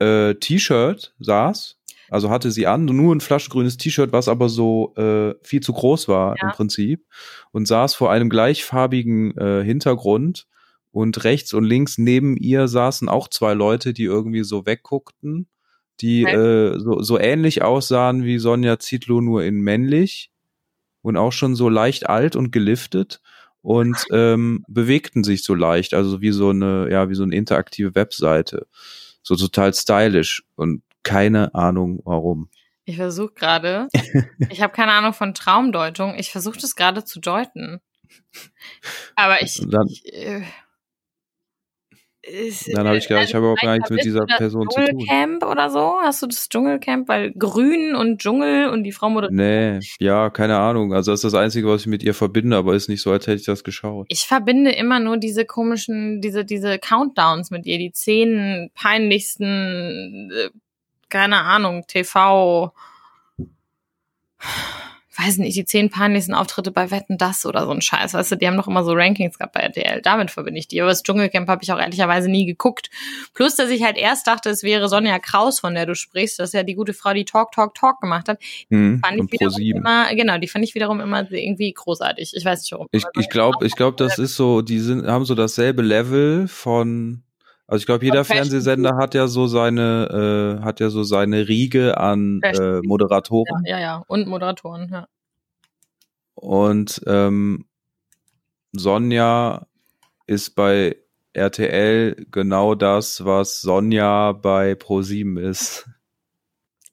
äh, 0.02 0.36
T-Shirt 0.36 1.14
saß. 1.20 1.78
Also 2.10 2.30
hatte 2.30 2.52
sie 2.52 2.68
an, 2.68 2.84
nur 2.86 3.16
ein 3.16 3.22
flaschengrünes 3.22 3.78
T-Shirt, 3.78 4.12
was 4.12 4.28
aber 4.28 4.50
so 4.50 4.94
äh, 4.96 5.34
viel 5.44 5.62
zu 5.62 5.72
groß 5.72 6.10
war 6.10 6.36
ja. 6.38 6.48
im 6.48 6.52
Prinzip. 6.52 7.06
Und 7.52 7.68
saß 7.68 7.96
vor 7.96 8.12
einem 8.12 8.30
gleichfarbigen 8.30 9.38
äh, 9.38 9.64
Hintergrund. 9.64 10.48
Und 10.94 11.24
rechts 11.24 11.54
und 11.54 11.64
links 11.64 11.98
neben 11.98 12.36
ihr 12.36 12.68
saßen 12.68 13.08
auch 13.08 13.30
zwei 13.30 13.54
Leute, 13.54 13.94
die 13.94 14.04
irgendwie 14.04 14.44
so 14.44 14.66
wegguckten, 14.66 15.48
die 16.02 16.26
okay. 16.26 16.36
äh, 16.36 16.80
so, 16.80 17.02
so 17.02 17.18
ähnlich 17.18 17.62
aussahen 17.62 18.26
wie 18.26 18.40
Sonja 18.40 18.78
Zietlow, 18.78 19.22
nur 19.22 19.46
in 19.46 19.62
männlich 19.62 20.32
und 21.02 21.16
auch 21.16 21.32
schon 21.32 21.56
so 21.56 21.70
leicht 21.70 22.10
alt 22.10 22.36
und 22.36 22.52
geliftet 22.52 23.22
und 23.62 23.96
ähm, 24.12 24.66
bewegten 24.68 25.24
sich 25.24 25.46
so 25.46 25.56
leicht, 25.56 25.94
also 25.94 26.20
wie 26.20 26.32
so 26.32 26.50
eine, 26.50 26.90
ja, 26.92 27.10
wie 27.10 27.16
so 27.16 27.24
eine 27.24 27.36
interaktive 27.36 27.96
Webseite 27.96 28.68
so 29.24 29.36
total 29.36 29.74
stylisch 29.74 30.44
und 30.56 30.84
keine 31.04 31.54
Ahnung 31.56 32.02
warum. 32.04 32.50
Ich 32.86 32.96
versuche 32.98 33.34
gerade, 33.34 33.88
ich 34.50 34.62
habe 34.62 34.74
keine 34.74 34.92
Ahnung 34.94 35.14
von 35.14 35.34
Traumdeutung, 35.34 36.16
ich 36.16 36.32
versuche 36.32 36.60
das 36.60 36.76
gerade 36.76 37.04
zu 37.04 37.20
deuten. 37.20 37.80
Aber 39.16 39.42
ich, 39.42 39.62
dann, 39.70 39.88
ich 39.88 40.14
äh, 40.14 40.44
ist, 42.32 42.76
dann 42.76 42.88
habe 42.88 42.98
ich 42.98 43.08
gedacht, 43.08 43.26
ich 43.26 43.34
habe 43.36 43.46
überhaupt 43.46 43.62
gar 43.62 43.76
nichts 43.76 43.90
mit 43.90 44.04
dieser 44.04 44.26
Person 44.26 44.70
zu 44.70 44.80
tun. 44.80 44.86
Dschungelcamp 44.86 45.46
oder 45.46 45.70
so? 45.70 45.98
Hast 46.02 46.22
du 46.22 46.28
das 46.28 46.50
Dschungelcamp? 46.50 47.08
Weil 47.08 47.32
Grün 47.34 47.96
und 47.96 48.20
Dschungel 48.22 48.70
und 48.70 48.84
die 48.84 48.92
Frau 48.92 49.10
moderiert. 49.10 49.34
Nee, 49.34 49.80
ja, 50.00 50.30
keine 50.30 50.58
Ahnung. 50.58 50.94
Also 50.94 51.12
das 51.12 51.24
ist 51.24 51.34
das 51.34 51.40
Einzige, 51.40 51.68
was 51.68 51.82
ich 51.82 51.88
mit 51.88 52.04
ihr 52.04 52.14
verbinde, 52.14 52.58
aber 52.58 52.74
ist 52.74 52.90
nicht 52.90 53.02
so, 53.02 53.12
als 53.12 53.28
hätte 53.28 53.38
ich 53.38 53.46
das 53.46 53.64
geschaut. 53.64 54.08
Ich 54.10 54.26
verbinde 54.26 54.72
immer 54.72 55.00
nur 55.00 55.18
diese 55.18 55.46
komischen, 55.46 56.22
diese, 56.22 56.46
diese 56.46 56.80
Countdowns 56.80 57.52
mit 57.52 57.66
ihr, 57.66 57.78
die 57.78 57.92
zehn 57.92 58.72
peinlichsten, 58.74 60.32
äh, 60.32 60.50
keine 61.10 61.42
Ahnung, 61.42 61.86
TV 61.88 62.74
weiß 65.18 65.38
nicht, 65.38 65.58
die 65.58 65.66
zehn 65.66 65.90
peinlichsten 65.90 66.34
Auftritte 66.34 66.72
bei 66.72 66.90
Wetten 66.90 67.18
das 67.18 67.46
oder 67.46 67.66
so 67.66 67.72
ein 67.72 67.82
Scheiß, 67.82 68.14
weißt 68.14 68.32
du, 68.32 68.36
die 68.38 68.48
haben 68.48 68.56
doch 68.56 68.68
immer 68.68 68.84
so 68.84 68.94
Rankings 68.94 69.38
gehabt 69.38 69.54
bei 69.54 69.60
RTL. 69.60 70.02
Damit 70.02 70.32
verbinde 70.32 70.60
ich 70.60 70.68
die. 70.68 70.82
Aber 70.82 70.90
das 70.90 71.04
Dschungelcamp 71.04 71.50
habe 71.50 71.64
ich 71.64 71.72
auch 71.72 71.80
ehrlicherweise 71.80 72.30
nie 72.30 72.46
geguckt. 72.46 72.90
Plus, 73.34 73.56
dass 73.56 73.70
ich 73.70 73.84
halt 73.84 73.98
erst 73.98 74.28
dachte, 74.28 74.50
es 74.50 74.64
wäre 74.64 74.88
Sonja 74.88 75.20
Kraus, 75.20 75.60
von 75.60 75.74
der 75.74 75.86
du 75.86 75.96
sprichst, 75.96 76.40
das 76.40 76.50
ist 76.50 76.54
ja 76.54 76.64
die 76.64 76.76
gute 76.76 76.94
Frau, 76.94 77.14
die 77.14 77.26
Talk, 77.26 77.52
Talk, 77.52 77.76
Talk 77.76 78.00
gemacht 78.00 78.30
hat. 78.30 78.40
Hm, 78.70 79.02
fand 79.04 79.22
ich 79.22 79.32
wiederum 79.32 79.62
immer, 79.62 80.16
genau, 80.16 80.38
die 80.38 80.48
fand 80.48 80.64
ich 80.64 80.76
wiederum 80.76 81.02
immer 81.02 81.30
irgendwie 81.30 81.74
großartig. 81.74 82.34
Ich 82.36 82.46
weiß 82.46 82.62
nicht 82.62 82.72
warum. 82.72 82.88
Ich, 82.92 83.04
ich 83.20 83.30
glaube, 83.30 83.66
ich 83.66 83.76
glaube, 83.76 83.98
das 83.98 84.18
ist 84.18 84.36
so, 84.36 84.62
die 84.62 84.80
sind, 84.80 85.06
haben 85.08 85.26
so 85.26 85.36
dasselbe 85.36 85.82
Level 85.82 86.48
von 86.48 87.24
also 87.72 87.84
ich 87.84 87.86
glaube, 87.86 88.04
jeder 88.04 88.26
Fernsehsender 88.26 88.98
hat 88.98 89.14
ja 89.14 89.28
so 89.28 89.48
seine, 89.48 90.60
äh, 90.60 90.64
hat 90.66 90.82
ja 90.82 90.90
so 90.90 91.04
seine 91.04 91.48
Riege 91.48 91.98
an 91.98 92.42
äh, 92.44 92.82
Moderatoren. 92.84 93.64
Ja, 93.66 93.78
ja, 93.78 93.80
ja, 93.80 94.04
und 94.08 94.28
Moderatoren, 94.28 94.90
ja. 94.92 95.08
Und 96.36 97.02
ähm, 97.08 97.66
Sonja 98.74 99.68
ist 100.28 100.54
bei 100.56 100.98
RTL 101.32 102.26
genau 102.30 102.76
das, 102.76 103.24
was 103.24 103.62
Sonja 103.62 104.34
bei 104.34 104.74
Pro7 104.74 105.40
ist. 105.40 105.90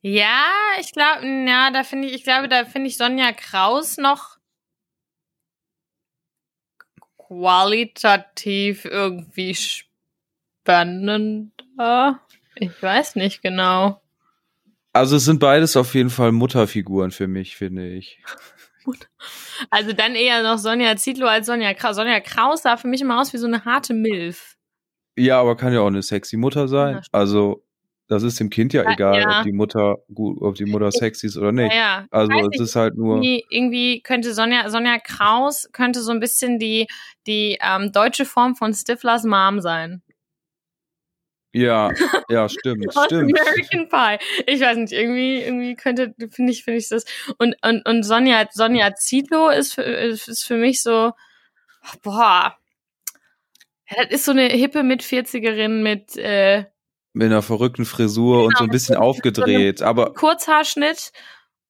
Ja, 0.01 0.47
ich 0.79 0.93
glaube, 0.93 1.27
ja, 1.27 1.73
da 1.73 1.83
finde 1.83 2.07
ich, 2.07 2.15
ich 2.15 2.23
glaube, 2.23 2.47
da 2.47 2.65
finde 2.65 2.87
ich 2.87 2.97
Sonja 2.97 3.33
Kraus 3.33 3.97
noch 3.97 4.39
qualitativ 7.17 8.85
irgendwie 8.85 9.57
spannender. 10.69 12.21
Ich 12.57 12.83
weiß 12.83 13.17
nicht 13.17 13.43
genau. 13.43 14.01
Also 14.93 15.17
es 15.17 15.25
sind 15.25 15.41
beides 15.41 15.77
auf 15.77 15.95
jeden 15.95 16.11
Fall 16.11 16.33
Mutterfiguren 16.33 17.11
für 17.11 17.29
mich, 17.29 17.57
finde 17.57 17.89
ich. 17.89 18.23
Also 19.71 19.93
dann 19.93 20.15
eher 20.15 20.43
noch 20.43 20.57
Sonja 20.57 20.97
Zietlow 20.97 21.27
als 21.27 21.47
Sonja 21.47 21.75
Kraus. 21.75 21.97
Sonja 21.97 22.21
Kraus 22.21 22.63
sah 22.63 22.77
für 22.77 22.89
mich 22.89 23.03
immer 23.03 23.21
aus 23.21 23.33
wie 23.33 23.39
so 23.39 23.47
eine 23.47 23.65
harte 23.65 23.93
Milf. 23.93 24.57
Ja, 25.17 25.41
aber 25.41 25.57
kann 25.57 25.73
ja 25.73 25.81
auch 25.81 25.89
eine 25.89 26.01
sexy 26.01 26.37
Mutter 26.37 26.69
sein. 26.69 26.95
Ja, 26.95 27.03
also 27.13 27.65
das 28.07 28.23
ist 28.23 28.41
dem 28.41 28.49
Kind 28.51 28.73
ja, 28.73 28.85
ja 28.85 28.93
egal, 28.93 29.21
ja. 29.21 29.39
ob 29.39 29.45
die 29.45 29.53
Mutter 29.53 29.97
gut, 30.15 30.41
ob 30.41 30.55
die 30.55 30.65
Mutter 30.65 30.91
sexy 30.91 31.27
ist 31.27 31.37
oder 31.37 31.53
nicht. 31.53 31.75
Ja, 31.75 32.07
Also 32.11 32.33
es 32.33 32.47
nicht, 32.47 32.61
ist 32.61 32.77
halt 32.77 32.97
nur. 32.97 33.17
Irgendwie, 33.17 33.45
irgendwie, 33.51 34.01
könnte 34.01 34.33
Sonja, 34.33 34.71
Sonja 34.71 34.99
Kraus 35.01 35.69
könnte 35.73 36.01
so 36.01 36.13
ein 36.13 36.21
bisschen 36.21 36.59
die, 36.59 36.87
die 37.27 37.59
ähm, 37.61 37.93
deutsche 37.93 38.25
Form 38.25 38.55
von 38.55 38.73
Stiflers 38.73 39.25
Mom 39.25 39.61
sein. 39.61 40.03
Ja, 41.53 41.91
ja, 42.29 42.49
stimmt, 42.49 42.93
stimmt. 43.07 43.39
American 43.39 43.89
Pie. 43.89 44.25
Ich 44.47 44.61
weiß 44.61 44.77
nicht, 44.77 44.93
irgendwie, 44.93 45.41
irgendwie 45.41 45.77
könnte, 45.77 46.15
finde 46.31 46.53
ich, 46.53 46.65
finde 46.65 46.79
ich 46.79 46.89
das. 46.89 47.05
Und, 47.39 47.57
und, 47.63 47.87
und 47.87 48.03
Sonja, 48.03 48.47
Sonja 48.51 48.95
Zietlow 48.95 49.49
ist 49.51 49.75
für, 49.75 49.83
ist 49.83 50.45
für 50.45 50.57
mich 50.57 50.83
so, 50.83 51.13
boah. 52.03 52.57
Ja, 53.91 54.05
das 54.05 54.11
ist 54.11 54.25
so 54.27 54.33
eine 54.33 54.49
hippe 54.49 54.83
mit 54.83 55.03
40erin 55.03 55.83
mit, 55.83 56.17
äh, 56.17 56.67
mit 57.15 57.27
einer 57.27 57.43
verrückten 57.43 57.87
Frisur 57.87 58.37
genau, 58.37 58.47
und 58.47 58.59
so 58.59 58.65
ein 58.65 58.71
bisschen 58.71 58.97
aufgedreht, 58.97 59.79
so 59.79 59.87
aber. 59.87 60.13
Kurzhaarschnitt. 60.13 61.13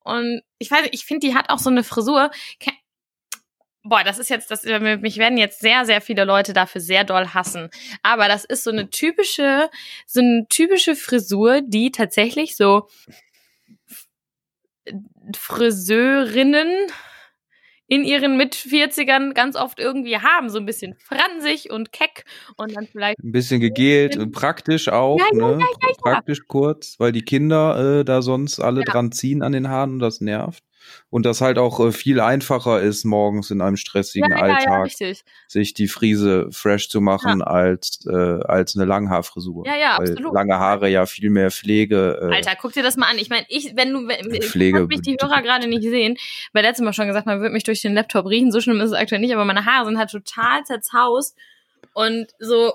Und 0.00 0.42
ich 0.58 0.70
weiß, 0.70 0.88
ich 0.90 1.04
finde, 1.04 1.26
die 1.26 1.34
hat 1.34 1.50
auch 1.50 1.58
so 1.58 1.70
eine 1.70 1.84
Frisur 1.84 2.30
boah, 3.88 4.04
das 4.04 4.18
ist 4.18 4.30
jetzt, 4.30 4.50
das, 4.50 4.64
mich 4.64 5.18
werden 5.18 5.38
jetzt 5.38 5.60
sehr, 5.60 5.84
sehr 5.84 6.00
viele 6.00 6.24
Leute 6.24 6.52
dafür 6.52 6.80
sehr 6.80 7.04
doll 7.04 7.28
hassen. 7.28 7.70
Aber 8.02 8.28
das 8.28 8.44
ist 8.44 8.64
so 8.64 8.70
eine 8.70 8.90
typische, 8.90 9.70
so 10.06 10.20
eine 10.20 10.46
typische 10.48 10.94
Frisur, 10.94 11.60
die 11.62 11.90
tatsächlich 11.90 12.56
so 12.56 12.88
Friseurinnen 15.36 16.68
in 17.88 18.04
ihren 18.04 18.36
Mit-40ern 18.36 19.32
ganz 19.32 19.56
oft 19.56 19.80
irgendwie 19.80 20.18
haben. 20.18 20.50
So 20.50 20.58
ein 20.58 20.66
bisschen 20.66 20.94
fransig 20.98 21.70
und 21.70 21.90
keck 21.90 22.24
und 22.56 22.76
dann 22.76 22.86
vielleicht. 22.86 23.18
Ein 23.18 23.32
bisschen 23.32 23.60
gegelt, 23.60 24.16
und 24.16 24.32
praktisch 24.32 24.88
auch, 24.88 25.18
ja, 25.18 25.26
ja, 25.32 25.56
ne? 25.56 25.58
Ja, 25.60 25.88
praktisch 25.98 26.46
kurz, 26.46 26.96
weil 26.98 27.12
die 27.12 27.22
Kinder 27.22 28.00
äh, 28.00 28.04
da 28.04 28.20
sonst 28.22 28.60
alle 28.60 28.84
dran 28.84 29.10
ziehen 29.10 29.42
an 29.42 29.52
den 29.52 29.68
Haaren 29.68 29.92
und 29.92 29.98
das 30.00 30.20
nervt. 30.20 30.62
Und 31.10 31.24
das 31.26 31.40
halt 31.40 31.58
auch 31.58 31.80
äh, 31.80 31.92
viel 31.92 32.20
einfacher 32.20 32.80
ist, 32.80 33.04
morgens 33.04 33.50
in 33.50 33.60
einem 33.60 33.76
stressigen 33.76 34.30
ja, 34.30 34.38
ja, 34.38 34.46
ja, 34.48 34.54
Alltag 34.56 34.84
richtig. 34.86 35.24
sich 35.46 35.74
die 35.74 35.88
Friese 35.88 36.48
fresh 36.50 36.88
zu 36.88 37.00
machen 37.00 37.40
als, 37.42 38.06
äh, 38.06 38.14
als 38.14 38.76
eine 38.76 38.84
Langhaarfrisur. 38.84 39.66
Ja, 39.66 39.76
ja, 39.76 39.96
Weil 39.98 40.10
absolut. 40.10 40.34
lange 40.34 40.58
Haare 40.58 40.88
ja 40.88 41.06
viel 41.06 41.30
mehr 41.30 41.50
Pflege. 41.50 42.18
Äh, 42.30 42.34
Alter, 42.34 42.56
guck 42.60 42.72
dir 42.72 42.82
das 42.82 42.96
mal 42.96 43.06
an. 43.10 43.18
Ich 43.18 43.30
meine, 43.30 43.46
ich, 43.48 43.74
wenn 43.74 43.92
du, 43.92 44.06
wenn, 44.06 44.32
ich 44.34 44.46
Pflege- 44.46 44.80
hab 44.82 44.88
mich 44.88 45.02
die 45.02 45.16
Hörer 45.20 45.42
gerade 45.42 45.66
nicht 45.68 45.82
sehen, 45.82 46.16
weil 46.52 46.62
letztes 46.62 46.84
Mal 46.84 46.92
schon 46.92 47.06
gesagt, 47.06 47.26
man 47.26 47.40
wird 47.40 47.52
mich 47.52 47.64
durch 47.64 47.80
den 47.82 47.94
Laptop 47.94 48.26
riechen. 48.26 48.52
So 48.52 48.60
schlimm 48.60 48.80
ist 48.80 48.90
es 48.90 48.96
aktuell 48.96 49.20
nicht, 49.20 49.34
aber 49.34 49.44
meine 49.44 49.64
Haare 49.64 49.86
sind 49.86 49.98
halt 49.98 50.10
total 50.10 50.64
zerzaust 50.64 51.36
und 51.94 52.26
so. 52.38 52.74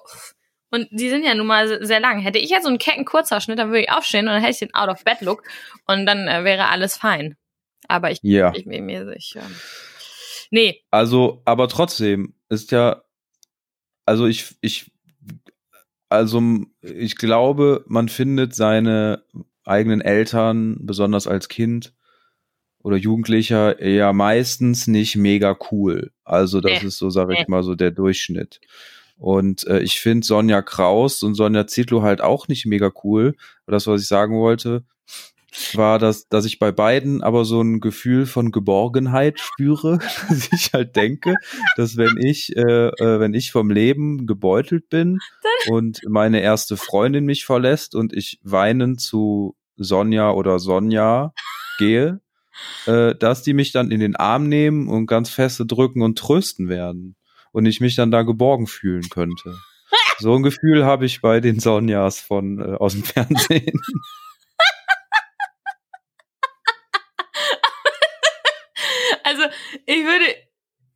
Und 0.71 0.87
die 0.89 1.09
sind 1.09 1.23
ja 1.23 1.35
nun 1.35 1.45
mal 1.45 1.67
se- 1.67 1.85
sehr 1.85 1.99
lang. 1.99 2.19
Hätte 2.19 2.39
ich 2.39 2.49
jetzt 2.49 2.63
so 2.63 2.69
einen 2.69 2.79
kecken 2.79 3.05
Kurzhaarschnitt, 3.05 3.59
dann 3.59 3.69
würde 3.69 3.81
ich 3.81 3.91
aufstehen 3.91 4.27
und 4.27 4.33
dann 4.33 4.41
hätte 4.41 4.53
ich 4.53 4.59
den 4.59 4.73
Out-of-Bed-Look 4.73 5.43
und 5.85 6.07
dann 6.07 6.27
äh, 6.27 6.43
wäre 6.43 6.69
alles 6.69 6.97
fein. 6.97 7.35
Aber 7.87 8.11
ich, 8.11 8.19
ja. 8.21 8.51
ich 8.55 8.65
mir, 8.65 8.81
mir 8.81 9.11
ich, 9.15 9.35
ähm, 9.35 9.55
nee, 10.51 10.81
Also, 10.91 11.41
aber 11.45 11.67
trotzdem 11.67 12.33
ist 12.49 12.71
ja, 12.71 13.03
also 14.05 14.25
ich, 14.27 14.55
ich, 14.61 14.91
also 16.09 16.41
ich 16.81 17.15
glaube, 17.17 17.83
man 17.87 18.09
findet 18.09 18.53
seine 18.55 19.23
eigenen 19.65 20.01
Eltern, 20.01 20.77
besonders 20.81 21.25
als 21.27 21.47
Kind 21.47 21.93
oder 22.83 22.97
Jugendlicher, 22.97 23.81
ja 23.83 24.11
meistens 24.13 24.87
nicht 24.87 25.15
mega 25.15 25.57
cool. 25.71 26.11
Also 26.25 26.59
das 26.61 26.81
Nee. 26.81 26.87
ist 26.87 26.97
so, 26.97 27.09
sage 27.09 27.33
ich 27.33 27.39
Nee. 27.39 27.45
mal, 27.47 27.63
so 27.63 27.75
der 27.75 27.91
Durchschnitt. 27.91 28.59
Und 29.17 29.65
äh, 29.67 29.79
ich 29.79 29.99
finde 30.01 30.25
Sonja 30.25 30.61
Kraus 30.61 31.23
und 31.23 31.35
Sonja 31.35 31.65
Zietlow 31.65 32.01
halt 32.01 32.19
auch 32.19 32.47
nicht 32.49 32.65
mega 32.65 32.91
cool. 33.03 33.35
Das, 33.65 33.87
was 33.87 34.01
ich 34.01 34.07
sagen 34.07 34.35
wollte, 34.37 34.83
war, 35.73 35.99
dass, 35.99 36.27
dass 36.27 36.45
ich 36.45 36.59
bei 36.59 36.71
beiden 36.71 37.23
aber 37.23 37.45
so 37.45 37.61
ein 37.61 37.79
Gefühl 37.79 38.25
von 38.25 38.51
Geborgenheit 38.51 39.39
spüre, 39.39 39.99
dass 40.29 40.49
ich 40.51 40.73
halt 40.73 40.95
denke, 40.95 41.35
dass 41.75 41.97
wenn 41.97 42.17
ich, 42.17 42.55
äh, 42.55 42.87
äh, 42.87 43.19
wenn 43.19 43.33
ich 43.33 43.51
vom 43.51 43.69
Leben 43.69 44.25
gebeutelt 44.25 44.89
bin 44.89 45.19
und 45.67 46.01
meine 46.07 46.41
erste 46.41 46.77
Freundin 46.77 47.25
mich 47.25 47.45
verlässt 47.45 47.95
und 47.95 48.13
ich 48.13 48.39
weinend 48.43 49.01
zu 49.01 49.55
Sonja 49.77 50.31
oder 50.31 50.59
Sonja 50.59 51.33
gehe, 51.77 52.21
äh, 52.85 53.15
dass 53.15 53.43
die 53.43 53.53
mich 53.53 53.71
dann 53.71 53.91
in 53.91 53.99
den 53.99 54.15
Arm 54.15 54.47
nehmen 54.47 54.87
und 54.87 55.07
ganz 55.07 55.29
feste 55.29 55.65
drücken 55.65 56.01
und 56.01 56.17
trösten 56.17 56.69
werden 56.69 57.15
und 57.51 57.65
ich 57.65 57.81
mich 57.81 57.95
dann 57.95 58.11
da 58.11 58.23
geborgen 58.23 58.67
fühlen 58.67 59.07
könnte. 59.09 59.55
So 60.19 60.35
ein 60.35 60.43
Gefühl 60.43 60.85
habe 60.85 61.05
ich 61.05 61.21
bei 61.21 61.39
den 61.39 61.59
Sonjas 61.59 62.19
von 62.19 62.59
äh, 62.59 62.75
aus 62.75 62.93
dem 62.93 63.03
Fernsehen. 63.03 63.79
ich 69.85 70.03
würde, 70.03 70.25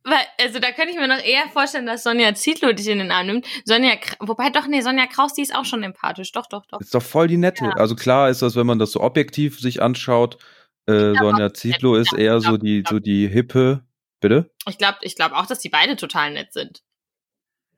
weil, 0.04 0.24
also 0.40 0.58
da 0.58 0.72
könnte 0.72 0.92
ich 0.92 0.98
mir 0.98 1.08
noch 1.08 1.22
eher 1.22 1.48
vorstellen, 1.48 1.86
dass 1.86 2.02
Sonja 2.02 2.34
Zietlow 2.34 2.72
dich 2.72 2.88
in 2.88 2.98
den 2.98 3.10
Arm 3.10 3.26
nimmt. 3.26 3.46
Sonja, 3.64 3.92
wobei 4.20 4.50
doch, 4.50 4.66
nee, 4.66 4.80
Sonja 4.80 5.06
Kraus, 5.06 5.34
die 5.34 5.42
ist 5.42 5.54
auch 5.54 5.64
schon 5.64 5.82
empathisch. 5.82 6.32
Doch, 6.32 6.46
doch, 6.46 6.66
doch. 6.66 6.80
Ist 6.80 6.94
doch 6.94 7.02
voll 7.02 7.28
die 7.28 7.36
nette. 7.36 7.64
Ja. 7.64 7.72
Also 7.72 7.94
klar 7.94 8.30
ist 8.30 8.42
das, 8.42 8.56
wenn 8.56 8.66
man 8.66 8.78
das 8.78 8.92
so 8.92 9.00
objektiv 9.00 9.60
sich 9.60 9.82
anschaut, 9.82 10.38
äh, 10.86 11.14
Sonja 11.14 11.52
Zietlow 11.52 11.96
ist 11.96 12.14
eher 12.14 12.40
so 12.40 12.56
die, 12.56 12.82
so 12.88 12.98
die 12.98 13.28
hippe. 13.28 13.84
Bitte? 14.20 14.50
Ich 14.66 14.78
glaube 14.78 14.98
ich 15.02 15.14
glaub 15.14 15.32
auch, 15.32 15.46
dass 15.46 15.60
die 15.60 15.68
beide 15.68 15.94
total 15.94 16.32
nett 16.32 16.52
sind. 16.52 16.82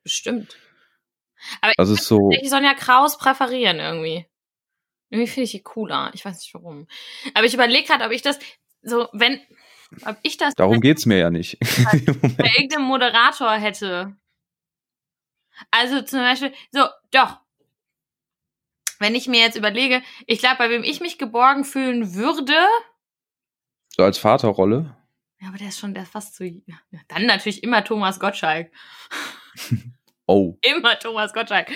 Bestimmt. 0.02 0.56
Aber 1.60 1.72
Also 1.76 1.94
ist 1.94 2.06
so, 2.06 2.30
ich 2.30 2.48
Sonja 2.48 2.74
Kraus 2.74 3.18
präferieren 3.18 3.78
irgendwie. 3.78 4.26
Irgendwie 5.10 5.30
finde 5.30 5.44
ich 5.44 5.50
die 5.50 5.62
cooler. 5.62 6.10
Ich 6.14 6.24
weiß 6.24 6.38
nicht 6.38 6.54
warum. 6.54 6.86
Aber 7.34 7.44
ich 7.44 7.54
überlege 7.54 7.86
gerade, 7.86 8.04
ob 8.04 8.12
ich 8.12 8.22
das 8.22 8.38
so, 8.82 9.08
wenn, 9.12 9.40
ob 10.04 10.16
ich 10.22 10.36
das 10.36 10.54
darum 10.54 10.80
geht's 10.80 11.06
mir 11.06 11.18
ja 11.18 11.30
nicht. 11.30 11.58
bei 11.84 11.98
irgendeinem 12.56 12.84
Moderator 12.84 13.52
hätte. 13.52 14.16
Also 15.70 16.02
zum 16.02 16.20
Beispiel, 16.20 16.52
so, 16.70 16.86
doch. 17.10 17.40
Wenn 18.98 19.14
ich 19.14 19.28
mir 19.28 19.40
jetzt 19.40 19.56
überlege, 19.56 20.02
ich 20.26 20.40
glaube, 20.40 20.56
bei 20.58 20.70
wem 20.70 20.82
ich 20.84 21.00
mich 21.00 21.18
geborgen 21.18 21.64
fühlen 21.64 22.14
würde, 22.14 22.54
so 23.88 24.04
als 24.04 24.18
Vaterrolle. 24.18 24.96
ja, 25.40 25.48
aber 25.48 25.58
der 25.58 25.68
ist 25.68 25.78
schon, 25.78 25.94
der 25.94 26.04
ist 26.04 26.12
fast 26.12 26.34
zu, 26.34 26.62
dann 27.08 27.26
natürlich 27.26 27.62
immer 27.62 27.84
Thomas 27.84 28.20
Gottschalk. 28.20 28.70
Oh. 30.30 30.56
Immer 30.62 30.96
Thomas 30.96 31.32
Gottschalk. 31.32 31.72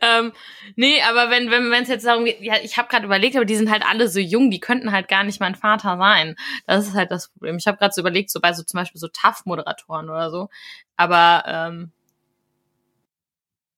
Ähm, 0.00 0.32
nee, 0.76 1.02
aber 1.02 1.28
wenn 1.28 1.50
wenn 1.50 1.72
wenn 1.72 1.82
es 1.82 1.88
jetzt 1.88 2.06
darum 2.06 2.24
geht, 2.24 2.40
ja, 2.40 2.54
ich 2.62 2.76
habe 2.76 2.86
gerade 2.86 3.04
überlegt, 3.04 3.34
aber 3.34 3.44
die 3.44 3.56
sind 3.56 3.68
halt 3.68 3.84
alle 3.84 4.08
so 4.08 4.20
jung, 4.20 4.48
die 4.48 4.60
könnten 4.60 4.92
halt 4.92 5.08
gar 5.08 5.24
nicht 5.24 5.40
mein 5.40 5.56
Vater 5.56 5.96
sein. 5.98 6.36
Das 6.68 6.86
ist 6.86 6.94
halt 6.94 7.10
das 7.10 7.32
Problem. 7.32 7.56
Ich 7.56 7.66
habe 7.66 7.78
gerade 7.78 7.92
so 7.92 8.00
überlegt, 8.00 8.30
so 8.30 8.40
bei 8.40 8.52
so 8.52 8.62
zum 8.62 8.78
Beispiel 8.78 9.00
so 9.00 9.08
TAF-Moderatoren 9.08 10.08
oder 10.08 10.30
so. 10.30 10.48
Aber 10.96 11.42
ähm, 11.48 11.90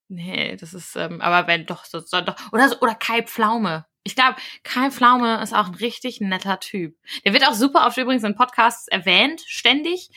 nee, 0.09 0.57
das 0.57 0.75
ist, 0.75 0.95
ähm, 0.97 1.23
aber 1.23 1.47
wenn 1.47 1.65
doch, 1.65 1.87
so, 1.87 1.99
so, 2.01 2.21
doch 2.21 2.37
oder 2.53 2.69
so, 2.69 2.79
oder 2.81 2.95
Kai 2.95 3.23
Pflaume. 3.23 3.87
Ich 4.05 4.15
glaube, 4.15 4.37
Kai 4.63 4.91
Pflaume 4.91 5.43
ist 5.43 5.55
auch 5.55 5.69
ein 5.69 5.75
richtig 5.75 6.21
netter 6.21 6.61
Typ. 6.61 6.99
Der 7.25 7.33
wird 7.33 7.49
auch 7.49 7.55
super 7.55 7.87
oft 7.87 7.97
übrigens 7.97 8.25
in 8.25 8.37
Podcasts 8.37 8.89
erwähnt, 8.89 9.41
ständig. 9.47 10.11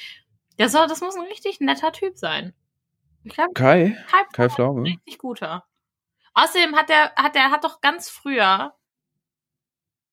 Der 0.60 0.68
soll, 0.68 0.88
das 0.88 1.00
muss 1.00 1.16
ein 1.16 1.28
richtig 1.28 1.62
netter 1.62 1.94
Typ 1.94 2.18
sein. 2.18 2.54
Ich 3.24 3.34
glaube, 3.34 3.54
Kai? 3.54 3.98
Kai 4.10 4.24
Kai 4.34 4.50
Pflaume 4.50 4.84
richtig 4.84 5.18
guter. 5.18 5.66
Außerdem 6.34 6.76
hat 6.76 6.90
der, 6.90 7.14
hat 7.16 7.36
der, 7.36 7.52
hat 7.52 7.64
doch 7.64 7.82
ganz 7.82 8.10
früher 8.10 8.74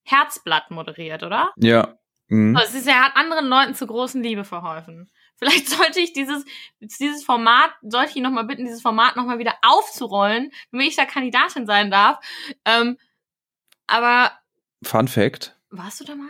Herzblatt 0.05 0.71
moderiert, 0.71 1.23
oder? 1.23 1.53
Ja. 1.57 1.94
Mhm. 2.29 2.57
So, 2.57 2.62
Es 2.62 2.75
ist, 2.75 2.87
er 2.87 3.05
hat 3.05 3.16
anderen 3.16 3.47
Leuten 3.47 3.75
zu 3.75 3.87
großen 3.87 4.23
Liebe 4.23 4.44
verholfen. 4.44 5.11
Vielleicht 5.37 5.68
sollte 5.68 6.01
ich 6.01 6.12
dieses, 6.12 6.44
dieses 6.81 7.25
Format, 7.25 7.71
sollte 7.83 8.11
ich 8.11 8.16
ihn 8.16 8.23
nochmal 8.23 8.44
bitten, 8.44 8.64
dieses 8.64 8.83
Format 8.83 9.16
nochmal 9.16 9.38
wieder 9.38 9.55
aufzurollen, 9.62 10.51
damit 10.73 10.88
ich 10.88 10.97
da 10.97 11.05
Kandidatin 11.05 11.66
sein 11.66 11.90
darf. 11.90 12.18
Ähm, 12.64 12.99
aber 13.87 14.33
Fun 14.83 15.09
Fact. 15.09 15.57
warst 15.71 16.01
du 16.01 16.05
da 16.05 16.14
mal? 16.14 16.29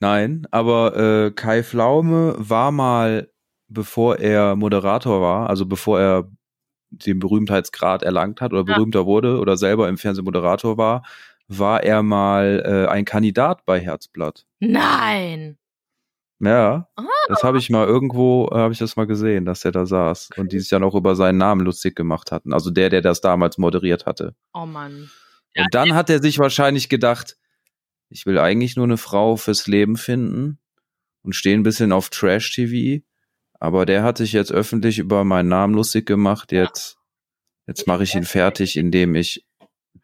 Nein, 0.00 0.46
aber 0.50 0.96
äh, 0.96 1.30
Kai 1.30 1.62
Pflaume 1.62 2.34
war 2.38 2.72
mal, 2.72 3.29
bevor 3.70 4.18
er 4.18 4.56
Moderator 4.56 5.20
war, 5.22 5.48
also 5.48 5.64
bevor 5.66 6.00
er 6.00 6.30
den 6.90 7.18
Berühmtheitsgrad 7.20 8.02
erlangt 8.02 8.40
hat 8.40 8.52
oder 8.52 8.68
Ja. 8.68 8.76
berühmter 8.76 9.06
wurde 9.06 9.38
oder 9.38 9.56
selber 9.56 9.88
im 9.88 9.96
Fernsehen 9.96 10.24
Moderator 10.24 10.76
war, 10.76 11.04
war 11.48 11.82
er 11.82 12.02
mal 12.02 12.62
äh, 12.64 12.90
ein 12.90 13.04
Kandidat 13.04 13.64
bei 13.64 13.80
Herzblatt. 13.80 14.44
Nein. 14.58 15.56
Ja, 16.42 16.88
Ah. 16.96 17.02
das 17.28 17.42
habe 17.42 17.58
ich 17.58 17.68
mal 17.70 17.86
irgendwo, 17.86 18.48
äh, 18.52 18.56
habe 18.56 18.72
ich 18.72 18.78
das 18.78 18.96
mal 18.96 19.06
gesehen, 19.06 19.44
dass 19.44 19.64
er 19.64 19.72
da 19.72 19.84
saß 19.86 20.30
und 20.36 20.52
die 20.52 20.58
sich 20.58 20.70
dann 20.70 20.82
auch 20.84 20.94
über 20.94 21.14
seinen 21.14 21.38
Namen 21.38 21.60
lustig 21.64 21.94
gemacht 21.94 22.32
hatten. 22.32 22.52
Also 22.54 22.70
der, 22.70 22.88
der 22.88 23.02
das 23.02 23.20
damals 23.20 23.58
moderiert 23.58 24.06
hatte. 24.06 24.34
Oh 24.54 24.64
Mann. 24.66 25.10
Und 25.56 25.74
dann 25.74 25.94
hat 25.94 26.08
er 26.10 26.20
sich 26.22 26.38
wahrscheinlich 26.38 26.88
gedacht, 26.88 27.36
ich 28.08 28.24
will 28.26 28.38
eigentlich 28.38 28.76
nur 28.76 28.86
eine 28.86 28.96
Frau 28.96 29.36
fürs 29.36 29.66
Leben 29.66 29.96
finden 29.96 30.58
und 31.22 31.34
stehe 31.34 31.56
ein 31.56 31.62
bisschen 31.62 31.92
auf 31.92 32.08
Trash-TV. 32.08 33.02
Aber 33.60 33.86
der 33.86 34.02
hat 34.02 34.18
sich 34.18 34.32
jetzt 34.32 34.50
öffentlich 34.52 34.98
über 34.98 35.22
meinen 35.24 35.48
Namen 35.48 35.74
lustig 35.74 36.06
gemacht. 36.06 36.50
Jetzt, 36.50 36.96
jetzt 37.66 37.86
mache 37.86 38.02
ich 38.02 38.14
ihn 38.14 38.24
fertig, 38.24 38.76
indem 38.76 39.14
ich 39.14 39.46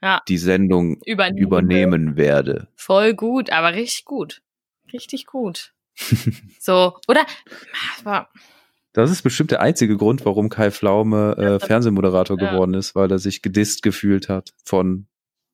Ja. 0.03 0.21
die 0.29 0.37
Sendung 0.39 1.01
Übernehmen. 1.07 1.39
übernehmen 1.43 2.17
werde. 2.17 2.69
Voll 2.77 3.15
gut, 3.15 3.51
aber 3.51 3.73
richtig 3.75 4.05
gut. 4.05 4.43
Richtig 4.93 5.27
gut. 5.27 5.73
so, 6.61 6.99
oder? 7.09 7.25
Das 8.93 9.11
ist 9.11 9.23
bestimmt 9.23 9.51
der 9.51 9.61
einzige 9.61 9.97
Grund, 9.97 10.25
warum 10.25 10.49
Kai 10.49 10.71
Pflaume 10.71 11.37
äh, 11.37 11.59
Fernsehmoderator 11.67 12.39
Ja. 12.41 12.51
geworden 12.51 12.75
ist, 12.75 12.95
weil 12.95 13.11
er 13.11 13.19
sich 13.19 13.43
gedisst 13.43 13.83
gefühlt 13.83 14.29
hat 14.29 14.53
von 14.65 15.07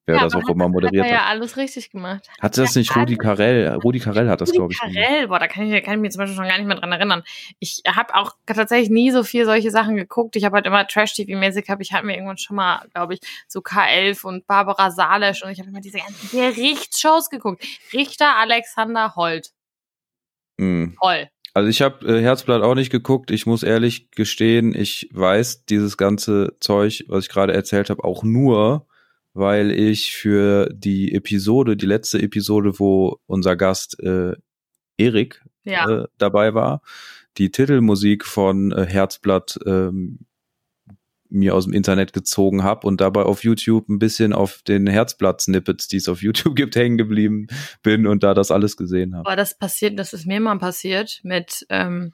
wer 0.07 0.17
Ja, 0.17 0.23
das 0.23 0.35
auch 0.35 0.49
immer 0.49 0.65
hat 0.65 0.71
moderiert 0.73 1.07
er 1.07 1.11
ja 1.13 1.21
hat. 1.21 1.29
alles 1.31 1.57
richtig 1.57 1.91
gemacht. 1.91 2.29
Hat 2.41 2.59
das 2.59 2.75
nicht 2.75 2.95
Rudi 2.97 3.17
Carell? 3.17 3.69
Rudi 3.83 4.01
Carell 4.01 4.29
hat 4.29 4.41
das, 4.41 4.49
Rudi 4.51 4.59
glaube 4.59 4.73
ich. 4.73 4.81
gemacht. 4.81 4.95
Carell, 4.97 5.29
boah, 5.29 5.39
da 5.39 5.49
kann 5.49 5.71
ich, 5.73 5.85
kann 5.85 5.95
ich 5.95 6.01
mir 6.01 6.11
zum 6.11 6.19
Beispiel 6.21 6.37
schon 6.37 6.49
gar 6.49 6.59
nicht 6.59 6.67
mehr 6.67 6.77
dran 6.77 6.93
erinnern. 6.93 7.23
Ich 7.59 7.83
habe 7.87 8.15
auch 8.15 8.33
tatsächlich 8.47 8.91
nie 8.91 9.11
so 9.11 9.23
viel 9.25 9.45
solche 9.45 9.71
Sachen 9.71 9.97
geguckt. 9.97 10.37
Ich 10.37 10.45
habe 10.45 10.57
halt 10.57 10.67
immer 10.67 10.87
Trash-TV-mäßig, 10.87 11.69
habe 11.69 11.83
ich 11.83 11.93
halt 11.93 12.05
mir 12.05 12.15
irgendwann 12.15 12.39
schon 12.39 12.57
mal, 12.57 12.87
glaube 12.93 13.15
ich, 13.15 13.21
so 13.49 13.61
K11 13.61 14.25
und 14.25 14.47
Barbara 14.47 14.91
Salesch 14.91 15.43
und 15.45 15.51
ich 15.51 15.59
habe 15.59 15.69
immer 15.69 15.81
diese 15.81 15.99
ganzen 15.99 16.31
Gerichtsshows 16.31 17.31
geguckt. 17.31 17.65
Richter 17.93 18.37
Alexander 18.37 19.15
Holt. 19.17 19.51
Mhm. 20.59 20.97
Toll. 21.01 21.29
Also 21.55 21.69
ich 21.69 21.83
habe 21.83 22.07
äh, 22.07 22.23
Herzblatt 22.23 22.63
auch 22.63 22.75
nicht 22.75 22.91
geguckt. 22.91 23.31
Ich 23.31 23.45
muss 23.47 23.63
ehrlich 23.63 24.11
gestehen, 24.11 24.75
ich 24.75 25.09
weiß 25.13 25.67
dieses 25.67 25.97
ganze 25.99 26.57
Zeug, 26.61 27.05
was 27.09 27.25
ich 27.25 27.31
gerade 27.31 27.53
erzählt 27.53 27.91
habe, 27.91 28.05
auch 28.05 28.23
nur, 28.23 28.87
weil 29.35 29.71
ich 29.71 30.13
für 30.13 30.69
die 30.73 31.15
Episode, 31.15 31.77
die 31.77 31.87
letzte 31.87 32.21
Episode, 32.21 32.79
wo 32.79 33.19
unser 33.27 33.57
Gast 33.57 33.99
äh, 34.01 34.35
Erik 34.99 35.43
Ja. 35.65 35.89
äh, 35.89 36.07
dabei 36.19 36.55
war, 36.55 36.83
die 37.39 37.51
Titelmusik 37.51 38.25
von 38.27 38.73
äh, 38.73 38.85
Herzblatt 38.87 39.59
ähm, 39.65 40.21
mir 41.31 41.55
aus 41.55 41.65
dem 41.65 41.73
Internet 41.73 42.13
gezogen 42.13 42.63
habe 42.63 42.87
und 42.87 43.01
dabei 43.01 43.23
auf 43.23 43.43
YouTube 43.43 43.89
ein 43.89 43.99
bisschen 43.99 44.35
auf 44.35 44.61
den 44.63 44.87
Herzblatt-Snippets, 44.87 45.89
die 45.89 45.97
es 45.97 46.09
auf 46.09 46.23
YouTube 46.23 46.55
gibt, 46.57 46.77
hängen 46.77 46.99
geblieben 46.99 47.47
bin 47.83 48.07
und 48.07 48.23
da 48.23 48.35
das 48.35 48.51
alles 48.51 48.77
gesehen 48.77 49.17
habe. 49.17 49.27
Aber 49.27 49.37
das 49.37 49.57
passiert, 49.57 49.99
das 49.99 50.13
ist 50.13 50.27
mir 50.27 50.41
mal 50.41 50.59
passiert 50.59 51.21
mit, 51.23 51.67
ähm, 51.71 52.13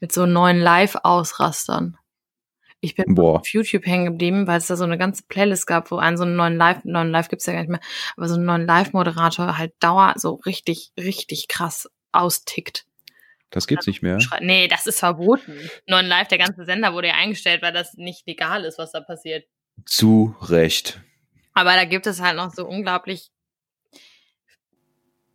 mit 0.00 0.10
so 0.12 0.26
neuen 0.26 0.58
Live-Ausrastern. 0.58 1.96
Ich 2.80 2.94
bin 2.94 3.14
Boah. 3.14 3.40
auf 3.40 3.48
YouTube 3.48 3.86
hängen 3.86 4.04
geblieben, 4.04 4.46
weil 4.46 4.58
es 4.58 4.66
da 4.66 4.76
so 4.76 4.84
eine 4.84 4.98
ganze 4.98 5.22
Playlist 5.24 5.66
gab, 5.66 5.90
wo 5.90 5.96
einen 5.96 6.16
so 6.16 6.24
einen 6.24 6.36
neuen 6.36 6.56
Live, 6.56 6.84
neuen 6.84 7.10
Live 7.10 7.28
gibt's 7.28 7.46
ja 7.46 7.52
gar 7.52 7.60
nicht 7.60 7.70
mehr, 7.70 7.80
aber 8.16 8.28
so 8.28 8.34
einen 8.34 8.44
neuen 8.44 8.66
Live-Moderator 8.66 9.58
halt 9.58 9.74
dauer 9.80 10.14
so 10.16 10.34
richtig, 10.34 10.92
richtig 10.98 11.48
krass 11.48 11.90
austickt. 12.12 12.86
Das 13.50 13.66
gibt's 13.66 13.86
nicht 13.86 14.02
mehr. 14.02 14.18
Nee, 14.40 14.68
das 14.68 14.86
ist 14.86 14.98
verboten. 14.98 15.58
Neuen 15.86 16.06
Live, 16.06 16.28
der 16.28 16.38
ganze 16.38 16.64
Sender 16.64 16.92
wurde 16.92 17.08
ja 17.08 17.14
eingestellt, 17.14 17.62
weil 17.62 17.72
das 17.72 17.94
nicht 17.94 18.26
legal 18.26 18.64
ist, 18.64 18.78
was 18.78 18.92
da 18.92 19.00
passiert. 19.00 19.46
Zu 19.84 20.36
Recht. 20.42 21.00
Aber 21.54 21.72
da 21.74 21.84
gibt 21.84 22.06
es 22.06 22.20
halt 22.20 22.36
noch 22.36 22.52
so 22.52 22.66
unglaublich. 22.66 23.30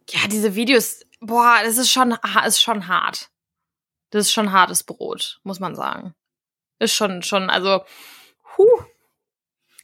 Ja, 0.10 0.28
diese 0.30 0.56
Videos, 0.56 1.02
boah, 1.20 1.60
das 1.64 1.78
ist 1.78 1.90
schon, 1.90 2.16
ist 2.46 2.62
schon 2.62 2.88
hart. 2.88 3.30
Das 4.12 4.28
ist 4.28 4.34
schon 4.34 4.52
hartes 4.52 4.84
Brot, 4.84 5.40
muss 5.44 5.60
man 5.60 5.74
sagen. 5.74 6.14
Ist 6.82 6.94
schon, 6.94 7.22
schon, 7.22 7.52
also, 7.52 7.82
huh. 8.58 8.84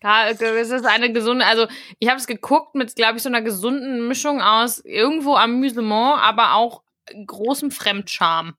Ja, 0.02 0.30
es 0.30 0.42
ist 0.42 0.86
eine 0.86 1.14
gesunde, 1.14 1.46
also 1.46 1.68
ich 2.00 2.10
habe 2.10 2.20
es 2.20 2.26
geguckt 2.26 2.74
mit, 2.74 2.96
glaube 2.96 3.18
ich, 3.18 3.24
so 3.24 3.30
einer 3.30 3.44
gesunden 3.44 4.08
Mischung 4.08 4.42
aus 4.42 4.84
irgendwo 4.84 5.36
Amüsement, 5.36 6.20
aber 6.22 6.56
auch 6.56 6.82
großem 7.26 7.70
Fremdscham. 7.70 8.56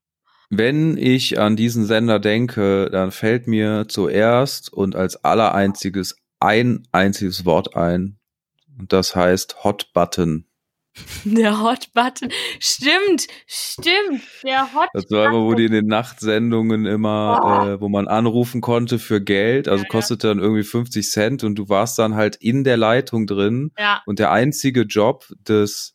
Wenn 0.51 0.97
ich 0.97 1.41
an 1.41 1.57
diesen 1.57 1.85
Sender 1.85 2.21
denke, 2.21 2.89
dann 2.93 3.11
fällt 3.11 3.49
mir 3.49 3.87
zuerst 3.89 4.73
und 4.73 4.95
als 4.95 5.25
allereinziges 5.25 6.17
ein 6.39 6.87
einziges 6.93 7.45
Wort 7.45 7.75
ein. 7.75 8.21
Und 8.79 8.93
das 8.93 9.17
heißt 9.17 9.65
Hot 9.65 9.93
Button. 9.93 10.48
Der 11.25 11.61
Hot 11.63 11.93
Button. 11.95 12.31
Stimmt, 12.59 13.27
stimmt. 13.47 14.23
Der 14.45 14.73
Hot 14.75 14.89
Das 14.93 15.11
war 15.11 15.27
immer, 15.27 15.45
wo 15.45 15.55
die 15.55 15.67
in 15.67 15.73
den 15.73 15.87
Nachtsendungen 15.87 16.87
immer, 16.87 17.75
äh, 17.77 17.81
wo 17.81 17.89
man 17.89 18.09
anrufen 18.09 18.61
konnte 18.61 18.99
für 18.99 19.21
Geld, 19.21 19.69
also 19.69 19.83
Ja, 19.83 19.89
ja. 19.89 19.91
kostete 19.91 20.29
dann 20.29 20.39
irgendwie 20.39 20.65
50 20.65 21.11
Cent 21.11 21.45
und 21.45 21.57
du 21.57 21.69
warst 21.69 21.99
dann 21.99 22.15
halt 22.15 22.37
in 22.37 22.65
der 22.65 22.77
Leitung 22.77 23.27
drin 23.27 23.73
Ja, 23.79 24.03
und 24.07 24.19
der 24.19 24.33
einzige 24.33 24.83
Job 24.83 25.27
des, 25.47 25.95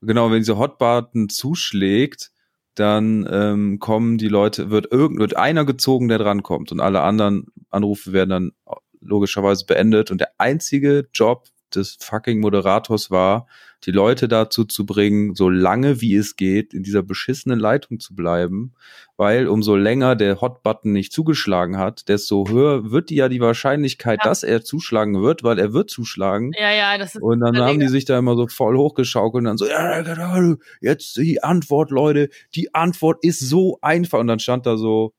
genau, 0.00 0.30
wenn 0.30 0.38
diese 0.38 0.58
Hotbutton 0.58 1.28
zuschlägt, 1.28 2.30
dann 2.74 3.28
ähm, 3.30 3.78
kommen 3.80 4.18
die 4.18 4.28
Leute, 4.28 4.70
wird 4.70 4.92
irgend, 4.92 5.18
wird 5.18 5.36
einer 5.36 5.64
gezogen, 5.64 6.08
der 6.08 6.18
drankommt 6.18 6.70
und 6.70 6.80
alle 6.80 7.00
anderen 7.00 7.46
Anrufe 7.70 8.12
werden 8.12 8.30
dann 8.30 8.52
logischerweise 9.00 9.64
beendet 9.66 10.10
und 10.10 10.20
der 10.20 10.32
einzige 10.38 11.08
Job 11.12 11.48
des 11.74 11.96
fucking 12.00 12.40
Moderators 12.40 13.10
war, 13.10 13.46
die 13.84 13.92
Leute 13.92 14.26
dazu 14.26 14.64
zu 14.64 14.84
bringen, 14.86 15.34
so 15.36 15.48
lange 15.48 16.00
wie 16.00 16.16
es 16.16 16.34
geht, 16.36 16.74
in 16.74 16.82
dieser 16.82 17.02
beschissenen 17.04 17.60
Leitung 17.60 18.00
zu 18.00 18.14
bleiben, 18.16 18.74
weil 19.16 19.46
umso 19.46 19.76
länger 19.76 20.16
der 20.16 20.40
Hotbutton 20.40 20.92
nicht 20.92 21.12
zugeschlagen 21.12 21.78
hat, 21.78 22.08
desto 22.08 22.48
höher 22.48 22.90
wird 22.90 23.10
die 23.10 23.14
ja 23.16 23.28
die 23.28 23.40
Wahrscheinlichkeit, 23.40 24.20
Ja. 24.24 24.28
dass 24.30 24.42
er 24.42 24.64
zuschlagen 24.64 25.22
wird, 25.22 25.44
weil 25.44 25.58
er 25.60 25.72
wird 25.72 25.90
zuschlagen. 25.90 26.52
ja, 26.58 26.72
ja, 26.72 26.98
das 26.98 27.14
ist. 27.14 27.22
Und 27.22 27.40
dann 27.40 27.56
haben 27.56 27.78
die 27.78 27.84
Regel. 27.84 27.88
sich 27.90 28.04
da 28.04 28.18
immer 28.18 28.34
so 28.34 28.48
voll 28.48 28.76
hochgeschaukelt 28.76 29.42
und 29.42 29.44
dann 29.44 29.58
so, 29.58 29.68
ja, 29.68 30.02
genau, 30.02 30.56
jetzt 30.80 31.16
die 31.16 31.42
Antwort, 31.42 31.90
Leute, 31.90 32.30
die 32.56 32.74
Antwort 32.74 33.22
ist 33.22 33.38
so 33.40 33.78
einfach. 33.80 34.18
Und 34.18 34.26
dann 34.26 34.40
stand 34.40 34.66
da 34.66 34.76
so 34.76 35.12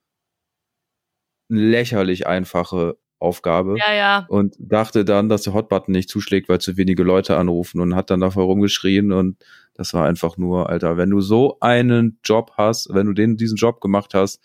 lächerlich 1.50 2.28
einfache 2.28 2.98
Aufgabe 3.20 3.76
Ja, 3.78 3.94
ja. 3.94 4.26
und 4.30 4.56
dachte 4.60 5.04
dann, 5.06 5.30
dass 5.30 5.44
der 5.44 5.54
Hotbutton 5.54 5.92
nicht 5.92 6.10
zuschlägt, 6.10 6.50
weil 6.50 6.60
zu 6.60 6.78
wenige 6.78 7.04
Leute 7.04 7.38
anrufen 7.38 7.82
und 7.82 7.96
hat 7.96 8.10
dann 8.10 8.22
davor 8.22 8.46
rumgeschrien 8.46 9.12
und 9.12 9.38
das 9.74 9.94
war 9.94 10.06
einfach 10.08 10.38
nur, 10.38 10.70
Alter, 10.70 10.98
wenn 10.98 11.10
du 11.10 11.22
so 11.22 11.58
einen 11.62 12.20
Job 12.24 12.52
hast, 12.58 12.94
wenn 12.94 13.08
du 13.08 13.14
den, 13.14 13.38
diesen 13.38 13.56
Job 13.58 13.80
gemacht 13.82 14.14
hast, 14.14 14.42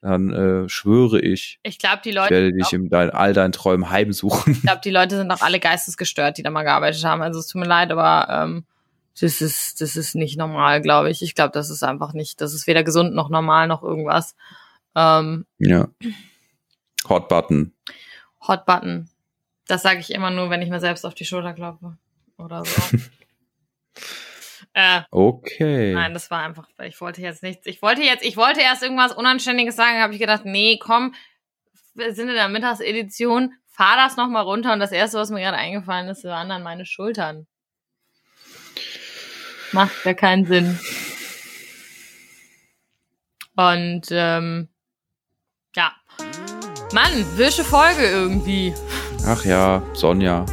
dann 0.00 0.30
äh, 0.30 0.68
schwöre 0.68 1.20
ich, 1.20 1.58
Ich 1.62 1.78
glaube, 1.78 2.00
die 2.04 2.10
ich 2.10 2.14
Leute. 2.14 2.30
werde 2.30 2.52
dich 2.52 2.72
in 2.72 2.88
dein, 2.88 3.10
all 3.10 3.32
deinen 3.32 3.52
Träumen 3.52 3.90
heimsuchen. 3.90 4.52
Ich 4.52 4.62
glaube, 4.62 4.80
die 4.84 4.90
Leute 4.90 5.16
sind 5.16 5.30
auch 5.32 5.40
alle 5.40 5.58
geistesgestört, 5.58 6.38
die 6.38 6.42
da 6.42 6.50
mal 6.50 6.62
gearbeitet 6.62 7.04
haben. 7.04 7.20
Also 7.22 7.40
es 7.40 7.46
tut 7.48 7.60
mir 7.60 7.66
leid, 7.66 7.90
aber 7.90 8.28
ähm, 8.30 8.64
das 9.20 9.40
ist 9.40 9.80
das 9.80 9.96
ist 9.96 10.14
nicht 10.14 10.38
normal, 10.38 10.80
glaube 10.82 11.10
ich. 11.10 11.22
Ich 11.22 11.34
glaube, 11.34 11.50
das 11.52 11.70
ist 11.70 11.82
einfach 11.82 12.12
nicht, 12.12 12.40
das 12.40 12.54
ist 12.54 12.66
weder 12.68 12.84
gesund 12.84 13.14
noch 13.14 13.28
normal 13.30 13.66
noch 13.66 13.82
irgendwas. 13.82 14.36
Ähm, 14.94 15.46
ja. 15.58 15.88
Hotbutton. 17.08 17.72
Hot 18.46 18.66
Button. 18.66 19.08
Das 19.66 19.82
sage 19.82 20.00
ich 20.00 20.12
immer 20.12 20.30
nur, 20.30 20.50
wenn 20.50 20.62
ich 20.62 20.70
mir 20.70 20.80
selbst 20.80 21.04
auf 21.04 21.14
die 21.14 21.24
Schulter 21.24 21.52
klopfe 21.52 21.98
oder 22.38 22.64
so. 22.64 22.96
äh, 24.72 25.02
Okay. 25.10 25.92
nein, 25.92 26.14
das 26.14 26.30
war 26.30 26.42
einfach, 26.42 26.68
ich 26.84 27.00
wollte 27.00 27.20
jetzt 27.20 27.42
nichts. 27.42 27.66
Ich 27.66 27.82
wollte 27.82 28.02
jetzt, 28.02 28.24
ich 28.24 28.36
wollte 28.36 28.60
erst 28.60 28.82
irgendwas 28.82 29.12
Unanständiges 29.12 29.76
sagen, 29.76 30.00
habe 30.00 30.14
ich 30.14 30.20
gedacht, 30.20 30.44
nee, 30.44 30.78
komm, 30.78 31.14
wir 31.94 32.14
sind 32.14 32.28
in 32.28 32.34
der 32.34 32.48
Mittagsedition, 32.48 33.52
fahr 33.66 33.96
das 33.96 34.16
nochmal 34.16 34.44
runter 34.44 34.72
und 34.72 34.80
das 34.80 34.92
erste, 34.92 35.18
was 35.18 35.30
mir 35.30 35.40
gerade 35.40 35.56
eingefallen 35.56 36.08
ist, 36.08 36.24
waren 36.24 36.48
dann 36.48 36.62
meine 36.62 36.86
Schultern. 36.86 37.46
Macht 39.72 40.04
ja 40.04 40.14
keinen 40.14 40.46
Sinn. 40.46 40.78
Und 43.56 44.06
ähm, 44.10 44.68
ja. 45.74 45.92
Mann, 46.92 47.26
wische 47.36 47.64
Folge 47.64 48.06
irgendwie. 48.06 48.74
Ach 49.26 49.44
ja, 49.44 49.82
Sonja. 49.92 50.46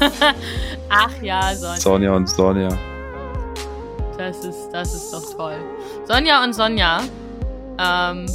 Ach 0.88 1.22
ja, 1.22 1.54
Sonja, 1.54 1.80
Sonja 1.80 2.12
und 2.14 2.28
Sonja. 2.28 2.68
das 4.16 4.44
ist, 4.44 4.70
das 4.72 4.94
ist 4.94 5.12
doch 5.12 5.36
toll. 5.36 5.56
Sonja 6.06 6.42
und 6.42 6.54
Sonja. 6.54 7.00
Ähm, 7.78 8.26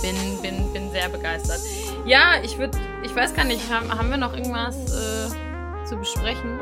bin, 0.00 0.16
bin, 0.42 0.72
bin 0.72 0.90
sehr 0.90 1.08
begeistert. 1.08 1.60
Ja, 2.06 2.34
ich 2.42 2.58
würde, 2.58 2.78
ich 3.02 3.14
weiß 3.14 3.34
gar 3.34 3.44
nicht, 3.44 3.72
haben, 3.72 3.90
haben 3.92 4.10
wir 4.10 4.16
noch 4.16 4.34
irgendwas 4.34 4.76
äh, 4.76 5.86
zu 5.86 5.96
besprechen? 5.96 6.58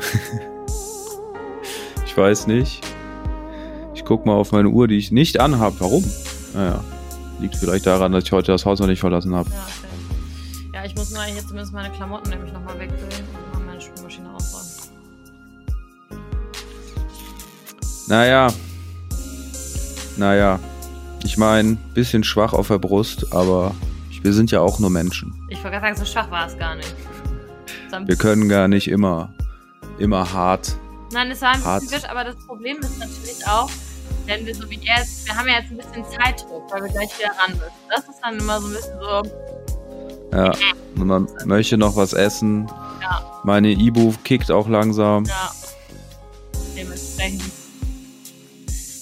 Ich 2.06 2.16
weiß 2.16 2.48
nicht. 2.48 2.84
Ich 3.94 4.04
guck 4.04 4.26
mal 4.26 4.32
auf 4.32 4.50
meine 4.50 4.68
Uhr, 4.68 4.88
die 4.88 4.98
ich 4.98 5.12
nicht 5.12 5.38
anhab. 5.38 5.74
Warum? 5.78 6.04
Naja. 6.52 6.82
Liegt 7.40 7.56
vielleicht 7.56 7.86
daran, 7.86 8.12
dass 8.12 8.24
ich 8.24 8.32
heute 8.32 8.52
das 8.52 8.66
Haus 8.66 8.80
noch 8.80 8.86
nicht 8.86 9.00
verlassen 9.00 9.34
habe. 9.34 9.48
Ja, 9.50 9.56
okay. 9.56 10.74
ja, 10.74 10.84
ich 10.84 10.94
muss 10.94 11.10
nur 11.10 11.22
hier 11.22 11.40
zumindest 11.40 11.72
meine 11.72 11.90
Klamotten 11.90 12.28
nämlich 12.30 12.52
nochmal 12.52 12.78
wegfüllen 12.78 13.24
und 13.32 13.54
mal 13.54 13.66
meine 13.66 13.80
Spülmaschine 13.80 14.30
ausräumen. 14.34 14.68
Naja. 18.08 18.52
Naja. 20.16 20.58
Ich 21.24 21.38
meine, 21.38 21.76
bisschen 21.94 22.24
schwach 22.24 22.52
auf 22.52 22.68
der 22.68 22.78
Brust, 22.78 23.32
aber 23.32 23.74
wir 24.22 24.32
sind 24.32 24.50
ja 24.50 24.60
auch 24.60 24.78
nur 24.78 24.90
Menschen. 24.90 25.32
Ich 25.48 25.62
wollte 25.62 25.78
gerade 25.78 25.94
sagen, 25.94 25.96
so 25.96 26.04
schwach 26.04 26.30
war 26.30 26.46
es 26.46 26.58
gar 26.58 26.74
nicht. 26.74 26.94
Wir 28.04 28.16
können 28.16 28.48
gar 28.48 28.68
nicht 28.68 28.88
immer, 28.88 29.32
immer 29.98 30.32
hart. 30.32 30.76
Nein, 31.12 31.30
es 31.30 31.40
war 31.40 31.52
ein 31.52 31.64
Hart. 31.64 31.82
bisschen 31.82 32.02
wisch, 32.02 32.08
aber 32.10 32.24
das 32.24 32.36
Problem 32.46 32.78
ist 32.80 32.98
natürlich 32.98 33.46
auch, 33.46 33.70
wenn 34.30 34.46
wir 34.46 34.54
so 34.54 34.68
wie 34.70 34.78
jetzt, 34.80 35.26
wir 35.26 35.34
haben 35.36 35.48
ja 35.48 35.54
jetzt 35.58 35.70
ein 35.72 35.76
bisschen 35.76 36.04
Zeitdruck, 36.04 36.70
weil 36.72 36.84
wir 36.84 36.90
gleich 36.90 37.18
wieder 37.18 37.30
ran 37.30 37.50
müssen. 37.52 37.70
Das 37.88 38.00
ist 38.08 38.20
dann 38.22 38.38
immer 38.38 38.60
so 38.60 38.68
ein 38.68 38.72
bisschen 38.74 38.98
so, 39.00 40.36
Ja. 40.36 40.52
Und 40.96 41.06
man 41.08 41.28
möchte 41.46 41.76
noch 41.76 41.96
was 41.96 42.12
essen. 42.12 42.68
Ja. 43.02 43.40
Meine 43.42 43.70
Ibu 43.72 44.12
kickt 44.22 44.50
auch 44.52 44.68
langsam. 44.68 45.24
ja, 45.24 45.50
dementsprechend 46.76 47.42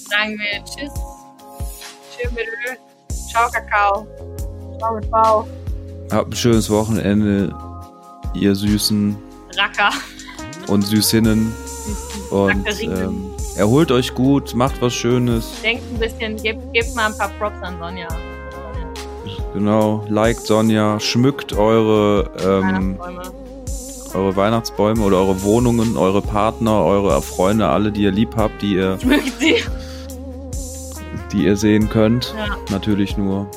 sagen 0.09 0.37
wir 0.39 0.63
Tschüss, 0.65 0.91
Tschüss 2.17 2.31
mit 2.31 2.45
Ö, 2.47 2.75
Ciao 3.31 3.49
Kakao, 3.51 4.07
Ciao 4.79 4.95
mit 4.95 5.05
V, 5.05 5.47
Habt 6.11 6.31
ein 6.31 6.35
schönes 6.35 6.69
Wochenende, 6.71 7.55
ihr 8.33 8.55
Süßen 8.55 9.15
Racker. 9.55 9.91
und 10.67 10.81
Süßinnen. 10.81 11.53
Und 12.31 12.67
Rackerinen. 12.67 13.03
ähm, 13.03 13.28
erholt 13.55 13.91
euch 13.91 14.13
gut, 14.13 14.53
macht 14.55 14.81
was 14.81 14.93
Schönes. 14.93 15.51
Denkt 15.63 15.83
ein 15.93 15.99
bisschen, 15.99 16.37
gebt, 16.41 16.73
gebt 16.73 16.95
mal 16.95 17.07
ein 17.11 17.17
paar 17.17 17.29
Props 17.39 17.61
an 17.61 17.77
Sonja. 17.79 18.07
Genau, 19.53 20.03
liked 20.07 20.45
Sonja, 20.45 20.99
schmückt 20.99 21.53
eure, 21.53 22.29
ähm, 22.43 22.97
Weihnachtsbäume. 22.99 23.21
eure 24.13 24.35
Weihnachtsbäume 24.35 25.03
oder 25.03 25.17
eure 25.17 25.41
Wohnungen, 25.43 25.97
eure 25.97 26.21
Partner, 26.21 26.83
eure 26.85 27.21
Freunde, 27.21 27.67
alle, 27.67 27.91
die 27.91 28.03
ihr 28.03 28.11
lieb 28.11 28.35
habt, 28.35 28.61
die 28.61 28.75
ihr, 28.75 28.99
Schmückt 28.99 29.39
sie. 29.39 29.55
die 31.31 31.45
ihr 31.45 31.57
sehen 31.57 31.89
könnt. 31.89 32.33
Ja. 32.37 32.55
Natürlich 32.69 33.17
nur. 33.17 33.47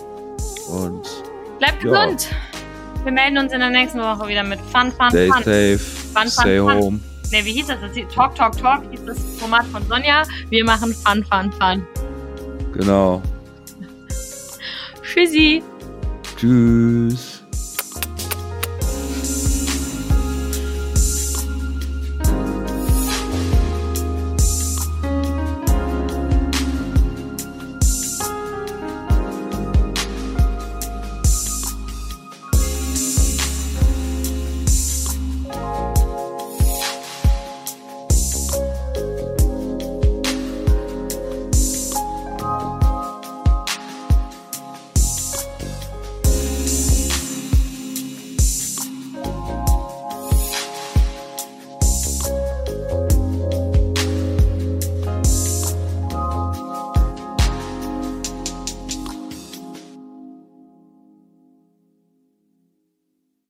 Und 0.70 1.02
Bleibt 1.58 1.84
Ja. 1.84 2.06
gesund. 2.06 2.28
Wir 3.04 3.12
melden 3.12 3.36
uns 3.38 3.52
in 3.52 3.60
der 3.60 3.70
nächsten 3.70 3.98
Woche 4.00 4.28
wieder 4.28 4.44
mit 4.44 4.60
Fun, 4.60 4.90
Fun, 4.92 5.10
stay 5.10 5.28
Fun. 5.28 5.42
safe, 5.42 5.78
Fun, 5.78 6.22
fun, 6.22 6.28
stay 6.30 6.58
fun. 6.58 6.72
home. 6.78 7.00
Ne, 7.30 7.44
wie 7.44 7.52
hieß 7.52 7.68
das? 7.68 7.80
das 7.80 7.94
hieß 7.94 8.06
Talk, 8.14 8.34
Talk, 8.34 8.56
Talk 8.56 8.82
hieß 8.90 9.04
das 9.06 9.18
Format 9.38 9.64
von 9.66 9.86
Sonja. 9.86 10.22
Wir 10.50 10.64
machen 10.64 10.94
Fun, 10.94 11.24
Fun, 11.24 11.52
Fun. 11.52 11.86
Genau. 12.72 13.22
Tschüssi. 15.02 15.62
Tschüss. 16.36 17.41